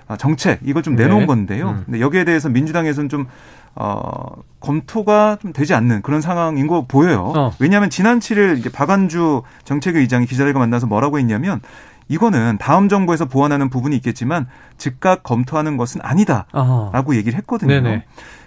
아, 0.07 0.17
정책 0.17 0.59
이걸 0.63 0.83
좀 0.83 0.95
내놓은 0.95 1.21
네. 1.21 1.25
건데요. 1.25 1.69
음. 1.69 1.83
근데 1.85 1.99
여기에 1.99 2.25
대해서 2.25 2.49
민주당에서는 2.49 3.09
좀 3.09 3.25
어, 3.73 4.43
검토가 4.59 5.37
좀 5.41 5.51
되지 5.53 5.73
않는 5.73 6.01
그런 6.01 6.21
상황인 6.21 6.67
거 6.67 6.85
보여요. 6.87 7.33
어. 7.35 7.51
왜냐하면 7.59 7.89
지난 7.89 8.19
7일 8.19 8.59
이제 8.59 8.69
박안주 8.69 9.41
정책위 9.63 9.99
의장이 9.99 10.25
기자들과 10.27 10.59
만나서 10.59 10.87
뭐라고 10.87 11.17
했냐면 11.19 11.61
이거는 12.07 12.57
다음 12.59 12.87
정부에서 12.87 13.25
보완하는 13.25 13.69
부분이 13.69 13.95
있겠지만 13.97 14.47
즉각 14.77 15.23
검토하는 15.23 15.77
것은 15.77 16.01
아니다라고 16.03 16.51
어허. 16.53 17.15
얘기를 17.15 17.37
했거든요. 17.39 17.81
네네. 17.81 18.05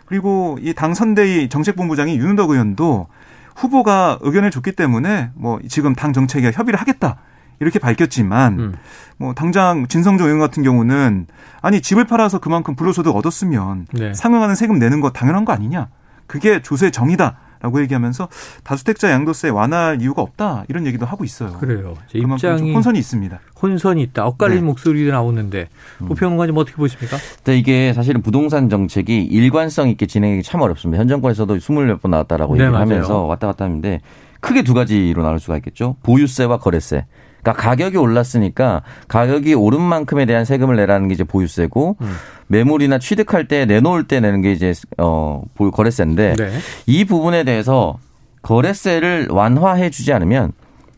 그리고 0.09 0.57
이 0.63 0.73
당 0.73 0.95
선대위 0.95 1.51
정책본부장이 1.51 2.17
윤은덕 2.17 2.51
의원도 2.51 3.09
후보가 3.57 4.19
의견을 4.23 4.51
줬기 4.51 4.73
때문에 4.73 5.31
뭐 5.35 5.59
지금 5.69 5.95
당 5.95 6.15
정책에 6.15 6.51
협의를 6.51 6.81
하겠다. 6.81 7.17
이렇게 7.61 7.79
밝혔지만 7.79 8.59
음. 8.59 8.75
뭐 9.19 9.35
당장 9.35 9.87
진성조 9.87 10.25
의원 10.25 10.39
같은 10.39 10.63
경우는 10.63 11.27
아니 11.61 11.81
집을 11.83 12.07
팔아서 12.07 12.39
그만큼 12.39 12.75
불로소득 12.75 13.15
얻었으면 13.15 13.87
네. 13.93 14.15
상응하는 14.15 14.55
세금 14.55 14.79
내는 14.79 15.01
거 15.01 15.11
당연한 15.11 15.45
거 15.45 15.53
아니냐? 15.53 15.89
그게 16.27 16.63
조세 16.63 16.91
정의다. 16.91 17.37
라고 17.61 17.81
얘기하면서 17.83 18.29
다주택자 18.65 19.11
양도세 19.11 19.49
완화할 19.49 20.01
이유가 20.01 20.23
없다 20.23 20.65
이런 20.69 20.87
얘기도 20.87 21.07
하고 21.07 21.25
있어요. 21.25 21.53
그래요. 21.55 21.97
입장이 22.15 22.73
혼선이 22.73 22.99
있습니다. 22.99 23.41
혼선이 23.61 24.03
있다. 24.03 24.27
엇갈린 24.27 24.57
네. 24.57 24.63
목소리도 24.63 25.11
나오는데 25.11 25.69
부평론가님 25.99 26.55
음. 26.55 26.59
어떻게 26.59 26.77
보십니까? 26.77 27.17
네, 27.45 27.59
이게 27.59 27.93
사실은 27.93 28.23
부동산 28.23 28.69
정책이 28.69 29.25
일관성 29.25 29.89
있게 29.89 30.07
진행하기 30.07 30.43
참 30.43 30.61
어렵습니다. 30.61 31.01
현 31.01 31.09
정권에서도 31.09 31.57
20몇 31.57 32.01
번 32.01 32.13
나왔다라고 32.13 32.55
네, 32.55 32.65
얘기를 32.65 32.79
하면서 32.79 33.23
왔다 33.25 33.49
갔다 33.49 33.65
하는데 33.65 34.01
크게 34.41 34.63
두 34.63 34.75
가지로 34.75 35.23
나눌 35.23 35.41
수가 35.41 35.57
있겠죠. 35.57 35.97
보유세와 36.03 36.59
거래세. 36.59 37.07
그러니까 37.49 37.53
가격이 37.53 37.97
올랐으니까 37.97 38.83
가격이 39.09 39.55
오른 39.55 39.81
만큼에 39.81 40.27
대한 40.27 40.45
세금을 40.45 40.77
내라는 40.77 41.09
게 41.09 41.15
이제 41.15 41.25
보유세고 41.25 41.97
음. 42.01 42.17
매물이나 42.49 42.99
취득할 42.99 43.49
때 43.49 43.65
내놓을 43.65 44.05
때 44.05 44.21
내는 44.21 44.43
게 44.43 44.53
이제 44.53 44.75
어 44.99 45.43
거래세인데 45.73 46.35
네. 46.37 46.51
이 46.87 47.05
부분에 47.05 47.45
대해서 47.45 47.99
거래세를 48.43 49.29
완화해 49.31 49.91
주지 49.91 50.13
않으면 50.13 50.53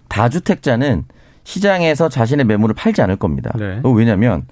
다주택자는 0.08 1.04
시장에서 1.44 2.08
자신의 2.08 2.46
매물을 2.46 2.74
팔지 2.74 3.02
않을 3.02 3.16
겁니다. 3.16 3.52
네. 3.58 3.80
왜냐하면 3.84 4.44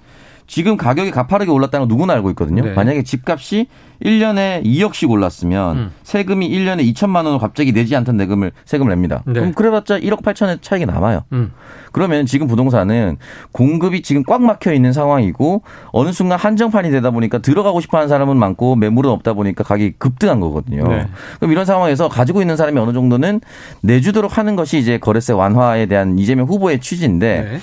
지금 0.49 0.77
가격이 0.77 1.11
가파르게 1.11 1.51
올랐다는 1.51 1.87
건 1.87 1.95
누구나 1.95 2.13
알고 2.13 2.31
있거든요. 2.31 2.63
네. 2.63 2.73
만약에 2.73 3.03
집값이 3.03 3.67
1년에 4.03 4.65
2억씩 4.65 5.07
올랐으면 5.11 5.77
음. 5.77 5.91
세금이 6.01 6.49
1년에 6.49 6.91
2천만 6.91 7.25
원을 7.25 7.37
갑자기 7.37 7.71
내지 7.71 7.95
않던 7.95 8.17
내금을 8.17 8.51
세금을 8.65 8.89
냅니다. 8.89 9.21
네. 9.27 9.33
그럼 9.33 9.53
그래봤자 9.53 9.99
1억 9.99 10.23
8천의 10.23 10.63
차이가 10.63 10.91
남아요. 10.91 11.21
음. 11.33 11.51
그러면 11.91 12.25
지금 12.25 12.47
부동산은 12.47 13.17
공급이 13.51 14.01
지금 14.01 14.23
꽉 14.23 14.41
막혀 14.41 14.73
있는 14.73 14.91
상황이고 14.91 15.61
어느 15.91 16.11
순간 16.11 16.39
한정판이 16.39 16.89
되다 16.89 17.11
보니까 17.11 17.37
들어가고 17.37 17.79
싶어 17.79 17.97
하는 17.97 18.09
사람은 18.09 18.35
많고 18.35 18.75
매물은 18.75 19.11
없다 19.11 19.33
보니까 19.33 19.63
가격이 19.63 19.93
급등한 19.99 20.39
거거든요. 20.39 20.87
네. 20.87 21.07
그럼 21.37 21.51
이런 21.51 21.65
상황에서 21.65 22.09
가지고 22.09 22.41
있는 22.41 22.57
사람이 22.57 22.79
어느 22.79 22.91
정도는 22.91 23.41
내주도록 23.81 24.39
하는 24.39 24.55
것이 24.55 24.79
이제 24.79 24.97
거래세 24.97 25.33
완화에 25.33 25.85
대한 25.85 26.17
이재명 26.17 26.47
후보의 26.47 26.79
취지인데. 26.79 27.59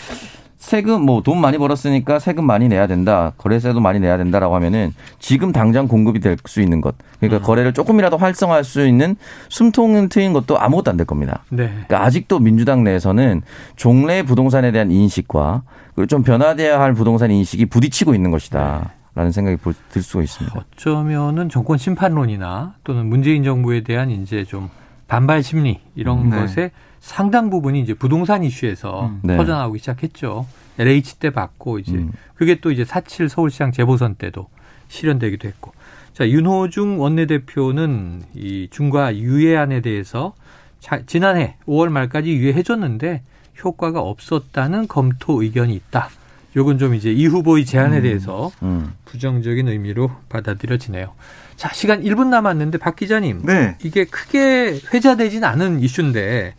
네. 0.67 0.77
세금 0.77 1.03
뭐 1.03 1.21
돈 1.23 1.41
많이 1.41 1.59
벌었으니까 1.59 2.19
세금 2.19 2.45
많이 2.45 2.69
내야 2.69 2.87
된다. 2.87 3.33
거래세도 3.39 3.81
많이 3.81 4.01
내야 4.01 4.17
된다라고 4.17 4.55
하면은 4.57 4.93
지금 5.19 5.53
당장 5.53 5.89
공급이 5.89 6.21
될 6.21 6.37
수 6.47 6.61
있는 6.61 6.81
것. 6.81 6.95
그러니까 7.19 7.41
음. 7.41 7.43
거래를 7.47 7.73
조금이라도 7.73 8.17
활성화할 8.19 8.63
수 8.65 8.87
있는 8.87 9.17
숨통은 9.49 10.09
트인 10.09 10.33
것도 10.33 10.59
아무것도 10.59 10.91
안 10.91 10.97
될 10.97 11.07
겁니다. 11.07 11.43
네. 11.51 11.67
그러니까 11.69 12.05
아직도 12.05 12.39
민주당 12.41 12.85
내에서는 12.85 13.43
종래 13.77 14.23
부동산에 14.23 14.71
대한 14.73 14.91
인식과 14.91 15.63
그리고 15.95 16.07
좀 16.07 16.23
변화돼야 16.23 16.81
할 16.81 16.93
부동산 16.95 17.31
인식이 17.31 17.67
부딪히고 17.67 18.15
있는 18.15 18.31
것이다. 18.31 18.91
라는 19.15 19.33
생각이 19.33 19.57
들 19.91 20.03
수가 20.03 20.23
있습니다. 20.25 20.61
어쩌면은 20.77 21.49
정권 21.49 21.79
심판론이나 21.79 22.75
또는 22.85 23.07
문재인 23.07 23.43
정부에 23.45 23.83
대한 23.83 24.11
이제 24.11 24.45
좀 24.45 24.69
반발 25.09 25.43
심리 25.43 25.81
이런 25.95 26.31
네. 26.31 26.41
것에 26.41 26.71
상당 27.01 27.51
부분이 27.51 27.81
이제 27.81 27.95
부동산 27.95 28.43
이슈에서 28.43 29.07
음. 29.07 29.21
네. 29.23 29.37
퍼져나오기 29.37 29.79
시작했죠. 29.79 30.47
LH 30.79 31.19
때 31.19 31.31
받고 31.31 31.79
이제 31.79 31.93
음. 31.93 32.13
그게 32.35 32.57
또 32.57 32.71
이제 32.71 32.85
사칠 32.85 33.29
서울시장 33.29 33.73
재보선 33.73 34.17
때도 34.17 34.49
실현되기도 34.89 35.49
했고. 35.49 35.73
자, 36.13 36.29
윤호중 36.29 37.01
원내대표는 37.01 38.23
이 38.35 38.69
중과 38.71 39.17
유예안에 39.17 39.83
대해서 39.83 40.35
자, 40.81 41.01
지난해 41.07 41.57
5월 41.67 41.89
말까지 41.89 42.33
유예해 42.33 42.63
줬는데 42.63 43.23
효과가 43.63 44.01
없었다는 44.01 44.89
검토 44.89 45.43
의견이 45.43 45.75
있다. 45.75 46.09
요건 46.57 46.79
좀 46.79 46.95
이제 46.95 47.13
이 47.13 47.27
후보의 47.27 47.65
제안에 47.65 47.99
음. 47.99 48.03
대해서 48.03 48.51
음. 48.63 48.93
부정적인 49.05 49.69
의미로 49.69 50.11
받아들여지네요. 50.29 51.13
자, 51.57 51.71
시간 51.73 52.03
1분 52.03 52.29
남았는데 52.29 52.79
박 52.79 52.97
기자님. 52.97 53.43
네. 53.45 53.77
이게 53.83 54.05
크게 54.05 54.81
회자되진 54.93 55.45
않은 55.45 55.81
이슈인데 55.81 56.55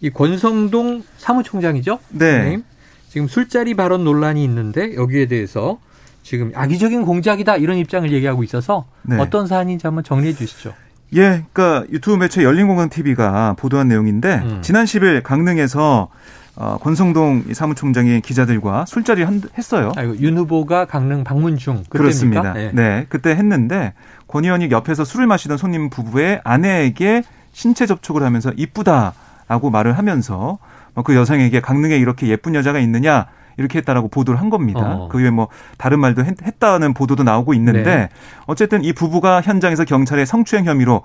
이 0.00 0.10
권성동 0.10 1.04
사무총장이죠? 1.18 1.98
네. 2.10 2.60
지금 3.08 3.28
술자리 3.28 3.74
발언 3.74 4.04
논란이 4.04 4.44
있는데 4.44 4.94
여기에 4.94 5.26
대해서 5.26 5.78
지금 6.22 6.52
악의적인 6.54 7.04
공작이다 7.04 7.56
이런 7.56 7.78
입장을 7.78 8.10
얘기하고 8.12 8.42
있어서 8.42 8.86
네. 9.02 9.16
어떤 9.18 9.46
사안인지 9.46 9.86
한번 9.86 10.04
정리해 10.04 10.34
주시죠. 10.34 10.74
예, 11.14 11.44
그러니까 11.52 11.86
유튜브 11.92 12.16
매체 12.16 12.42
열린공간 12.42 12.90
TV가 12.90 13.54
보도한 13.56 13.88
내용인데 13.88 14.42
음. 14.44 14.58
지난 14.60 14.84
10일 14.84 15.22
강릉에서 15.22 16.08
어, 16.56 16.78
권성동 16.80 17.44
사무총장이 17.52 18.20
기자들과 18.22 18.86
술자리를 18.86 19.26
한, 19.26 19.42
했어요. 19.56 19.92
아, 19.96 20.04
윤 20.04 20.38
후보가 20.38 20.86
강릉 20.86 21.22
방문 21.22 21.56
중 21.56 21.84
그렇습니다. 21.88 22.54
네. 22.54 22.70
네, 22.72 23.06
그때 23.08 23.30
했는데 23.30 23.92
권 24.26 24.44
의원이 24.44 24.70
옆에서 24.70 25.04
술을 25.04 25.26
마시던 25.26 25.58
손님 25.58 25.90
부부의 25.90 26.40
아내에게 26.44 27.22
신체 27.52 27.86
접촉을 27.86 28.22
하면서 28.22 28.52
이쁘다. 28.56 29.14
라고 29.48 29.70
말을 29.70 29.96
하면서 29.96 30.58
뭐그 30.94 31.14
여성에게 31.14 31.60
강릉에 31.60 31.96
이렇게 31.96 32.26
예쁜 32.28 32.54
여자가 32.54 32.80
있느냐 32.80 33.26
이렇게 33.58 33.78
했다라고 33.78 34.08
보도를 34.08 34.40
한 34.40 34.50
겁니다. 34.50 34.80
어. 34.80 35.08
그 35.08 35.18
외에 35.18 35.30
뭐 35.30 35.48
다른 35.78 36.00
말도 36.00 36.24
했, 36.24 36.58
다는 36.58 36.94
보도도 36.94 37.22
나오고 37.22 37.54
있는데 37.54 37.82
네. 37.82 38.08
어쨌든 38.46 38.84
이 38.84 38.92
부부가 38.92 39.40
현장에서 39.40 39.84
경찰에 39.84 40.24
성추행 40.24 40.64
혐의로 40.64 41.02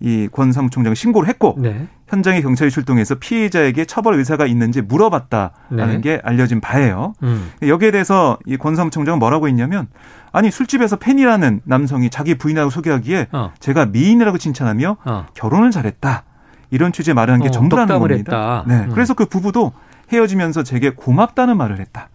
이권 0.00 0.52
사무총장을 0.52 0.94
신고를 0.94 1.28
했고 1.28 1.54
네. 1.58 1.86
현장에 2.08 2.42
경찰이 2.42 2.70
출동해서 2.70 3.16
피해자에게 3.16 3.84
처벌 3.86 4.14
의사가 4.14 4.46
있는지 4.46 4.82
물어봤다라는 4.82 5.94
네. 5.96 6.00
게 6.00 6.20
알려진 6.22 6.60
바예요. 6.60 7.14
음. 7.22 7.50
여기에 7.62 7.90
대해서 7.90 8.38
이권 8.46 8.76
사무총장은 8.76 9.18
뭐라고 9.18 9.48
했냐면 9.48 9.88
아니 10.32 10.50
술집에서 10.50 10.96
팬이라는 10.96 11.62
남성이 11.64 12.10
자기 12.10 12.34
부인하고 12.36 12.70
소개하기에 12.70 13.28
어. 13.32 13.52
제가 13.60 13.86
미인이라고 13.86 14.38
칭찬하며 14.38 14.96
어. 15.04 15.26
결혼을 15.34 15.70
잘했다. 15.70 16.24
이런 16.70 16.92
취지의 16.92 17.14
말을 17.14 17.32
한게 17.32 17.48
어, 17.48 17.50
전부라는 17.50 17.98
겁니다. 18.00 18.16
했다. 18.16 18.64
네. 18.66 18.84
음. 18.84 18.90
그래서 18.92 19.14
그 19.14 19.26
부부도 19.26 19.72
헤어지면서 20.12 20.64
제게 20.64 20.90
고맙다는 20.90 21.56
말을 21.56 21.78
했다. 21.78 22.08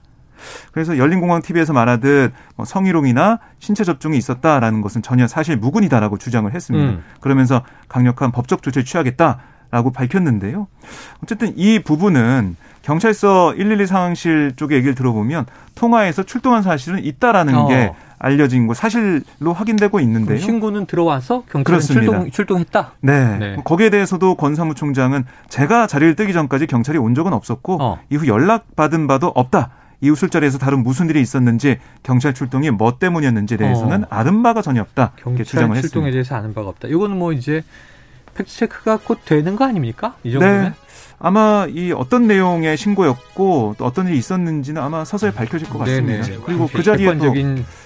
그래서 0.72 0.98
열린공항 0.98 1.42
TV에서 1.42 1.74
말하듯 1.74 2.34
뭐 2.56 2.66
성희롱이나 2.66 3.40
신체 3.60 3.84
접종이 3.84 4.18
있었다라는 4.18 4.82
것은 4.82 5.02
전혀 5.02 5.28
사실 5.28 5.58
무근이다라고 5.58 6.18
주장을 6.18 6.54
했습니다. 6.54 6.92
음. 6.92 7.04
그러면서 7.20 7.64
강력한 7.88 8.32
법적 8.32 8.62
조치를 8.62 8.86
취하겠다 8.86 9.40
라고 9.72 9.92
밝혔는데요. 9.92 10.68
어쨌든 11.24 11.54
이 11.56 11.80
부분은 11.80 12.56
경찰서 12.82 13.54
112 13.56 13.86
상황실 13.86 14.54
쪽의 14.56 14.78
얘기를 14.78 14.96
들어보면 14.96 15.46
통화에서 15.76 16.24
출동한 16.24 16.64
사실은 16.64 17.04
있다라는 17.04 17.56
어. 17.56 17.68
게 17.68 17.92
알려진 18.18 18.68
거 18.68 18.74
사실로 18.74 19.54
확인되고 19.54 20.00
있는데요. 20.02 20.38
신고는 20.38 20.86
들어와서 20.86 21.44
경찰은 21.50 21.80
출동, 21.80 22.32
출동했다. 22.32 22.92
네. 23.02 23.38
네. 23.38 23.58
거기에 23.64 23.90
대해서도 23.90 24.36
권 24.36 24.56
사무총장은 24.56 25.26
제가 25.48 25.88
자리를 25.88 26.16
뜨기 26.16 26.34
전까지 26.34 26.68
경찰이 26.68 26.98
온 26.98 27.16
적은 27.16 27.32
없었고 27.32 27.78
어. 27.82 28.00
이후 28.10 28.28
연락 28.28 28.76
받은 28.76 29.08
바도 29.08 29.28
없다. 29.28 29.70
이후 30.02 30.16
술자리에서 30.16 30.58
다른 30.58 30.84
무슨 30.84 31.10
일이 31.10 31.22
있었는지 31.22 31.78
경찰 32.04 32.34
출동이 32.34 32.72
뭐 32.72 32.98
때문이었는지에 32.98 33.58
대해서는 33.58 34.04
어. 34.04 34.08
아는 34.10 34.42
바가 34.44 34.62
전혀 34.62 34.82
없다. 34.82 35.14
경찰 35.18 35.46
주장을 35.46 35.68
출동에 35.82 36.08
했습니다. 36.08 36.12
대해서 36.12 36.36
아는 36.36 36.54
바가 36.54 36.70
없다. 36.70 36.88
이거는 36.88 37.18
뭐 37.18 37.34
이제 37.34 37.64
팩트 38.36 38.50
체크가 38.56 39.00
곧 39.04 39.20
되는 39.26 39.56
거 39.56 39.66
아닙니까? 39.66 40.16
이 40.24 40.32
정도면? 40.32 40.64
네. 40.64 40.74
아마 41.22 41.68
이 41.70 41.92
어떤 41.92 42.28
내용의 42.28 42.78
신고였고 42.78 43.76
또 43.78 43.86
어떤 43.86 44.08
일이 44.08 44.18
있었는지는 44.18 44.82
아마 44.82 45.04
서서히 45.04 45.34
밝혀질 45.34 45.70
것 45.70 45.80
같습니다. 45.80 46.24
네네. 46.26 46.40
그리고 46.46 46.70
그 46.72 46.82
자리에 46.82 47.18
또 47.18 47.34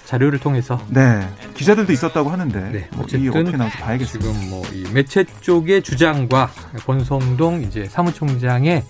자료를 0.05 0.37
통해서 0.37 0.79
네 0.89 1.27
기자들도 1.55 1.91
있었다고 1.91 2.29
하는데 2.29 2.59
네, 2.71 2.87
뭐 2.93 3.05
어쨌든 3.05 3.27
뭐 3.31 3.39
어떻게 3.41 3.57
나올지 3.57 3.77
봐야겠습니다. 3.77 4.31
지금 4.33 4.49
뭐 4.51 4.63
이 4.71 4.85
매체 4.93 5.25
쪽의 5.41 5.81
주장과 5.81 6.51
권성동 6.85 7.63
이제 7.63 7.85
사무총장의 7.85 8.83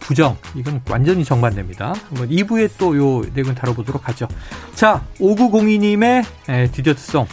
부정 0.00 0.36
이건 0.54 0.80
완전히 0.90 1.24
정반대입니다. 1.24 1.94
한번 2.08 2.28
2부에 2.28 2.70
또 2.78 2.96
요 2.96 3.22
내용 3.34 3.54
다뤄보도록 3.54 4.08
하죠. 4.08 4.28
자 4.74 5.02
5902님의 5.20 6.24
디저트송 6.72 7.26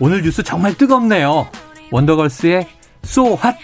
오늘 0.00 0.22
뉴스 0.22 0.42
정말 0.42 0.74
뜨겁네요. 0.76 1.48
원더걸스의 1.90 2.68
So 3.04 3.28
Hot 3.34 3.56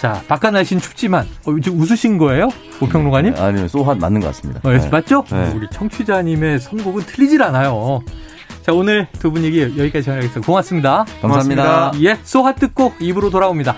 자, 0.00 0.22
바깥 0.26 0.52
날씨는 0.54 0.82
춥지만 0.82 1.26
어, 1.46 1.54
지금 1.62 1.80
웃으신 1.80 2.18
거예요? 2.18 2.48
오평론가님? 2.80 3.34
네, 3.34 3.40
아니요, 3.40 3.68
소한 3.68 3.98
맞는 3.98 4.20
것 4.20 4.26
같습니다. 4.28 4.60
어, 4.64 4.72
네. 4.72 4.88
맞죠? 4.88 5.24
네. 5.30 5.52
우리 5.54 5.68
청취자님의 5.70 6.58
선곡은 6.60 7.04
틀리질 7.06 7.42
않아요. 7.44 8.02
자, 8.62 8.72
오늘 8.72 9.06
두 9.20 9.30
분 9.30 9.44
얘기 9.44 9.60
여기까지 9.62 10.04
전하겠습니다. 10.04 10.46
고맙습니다. 10.46 11.04
감사합니다. 11.22 11.62
고맙습니다. 11.64 12.10
예, 12.10 12.18
소하 12.24 12.54
듣고 12.54 12.92
입으로 13.00 13.30
돌아옵니다. 13.30 13.76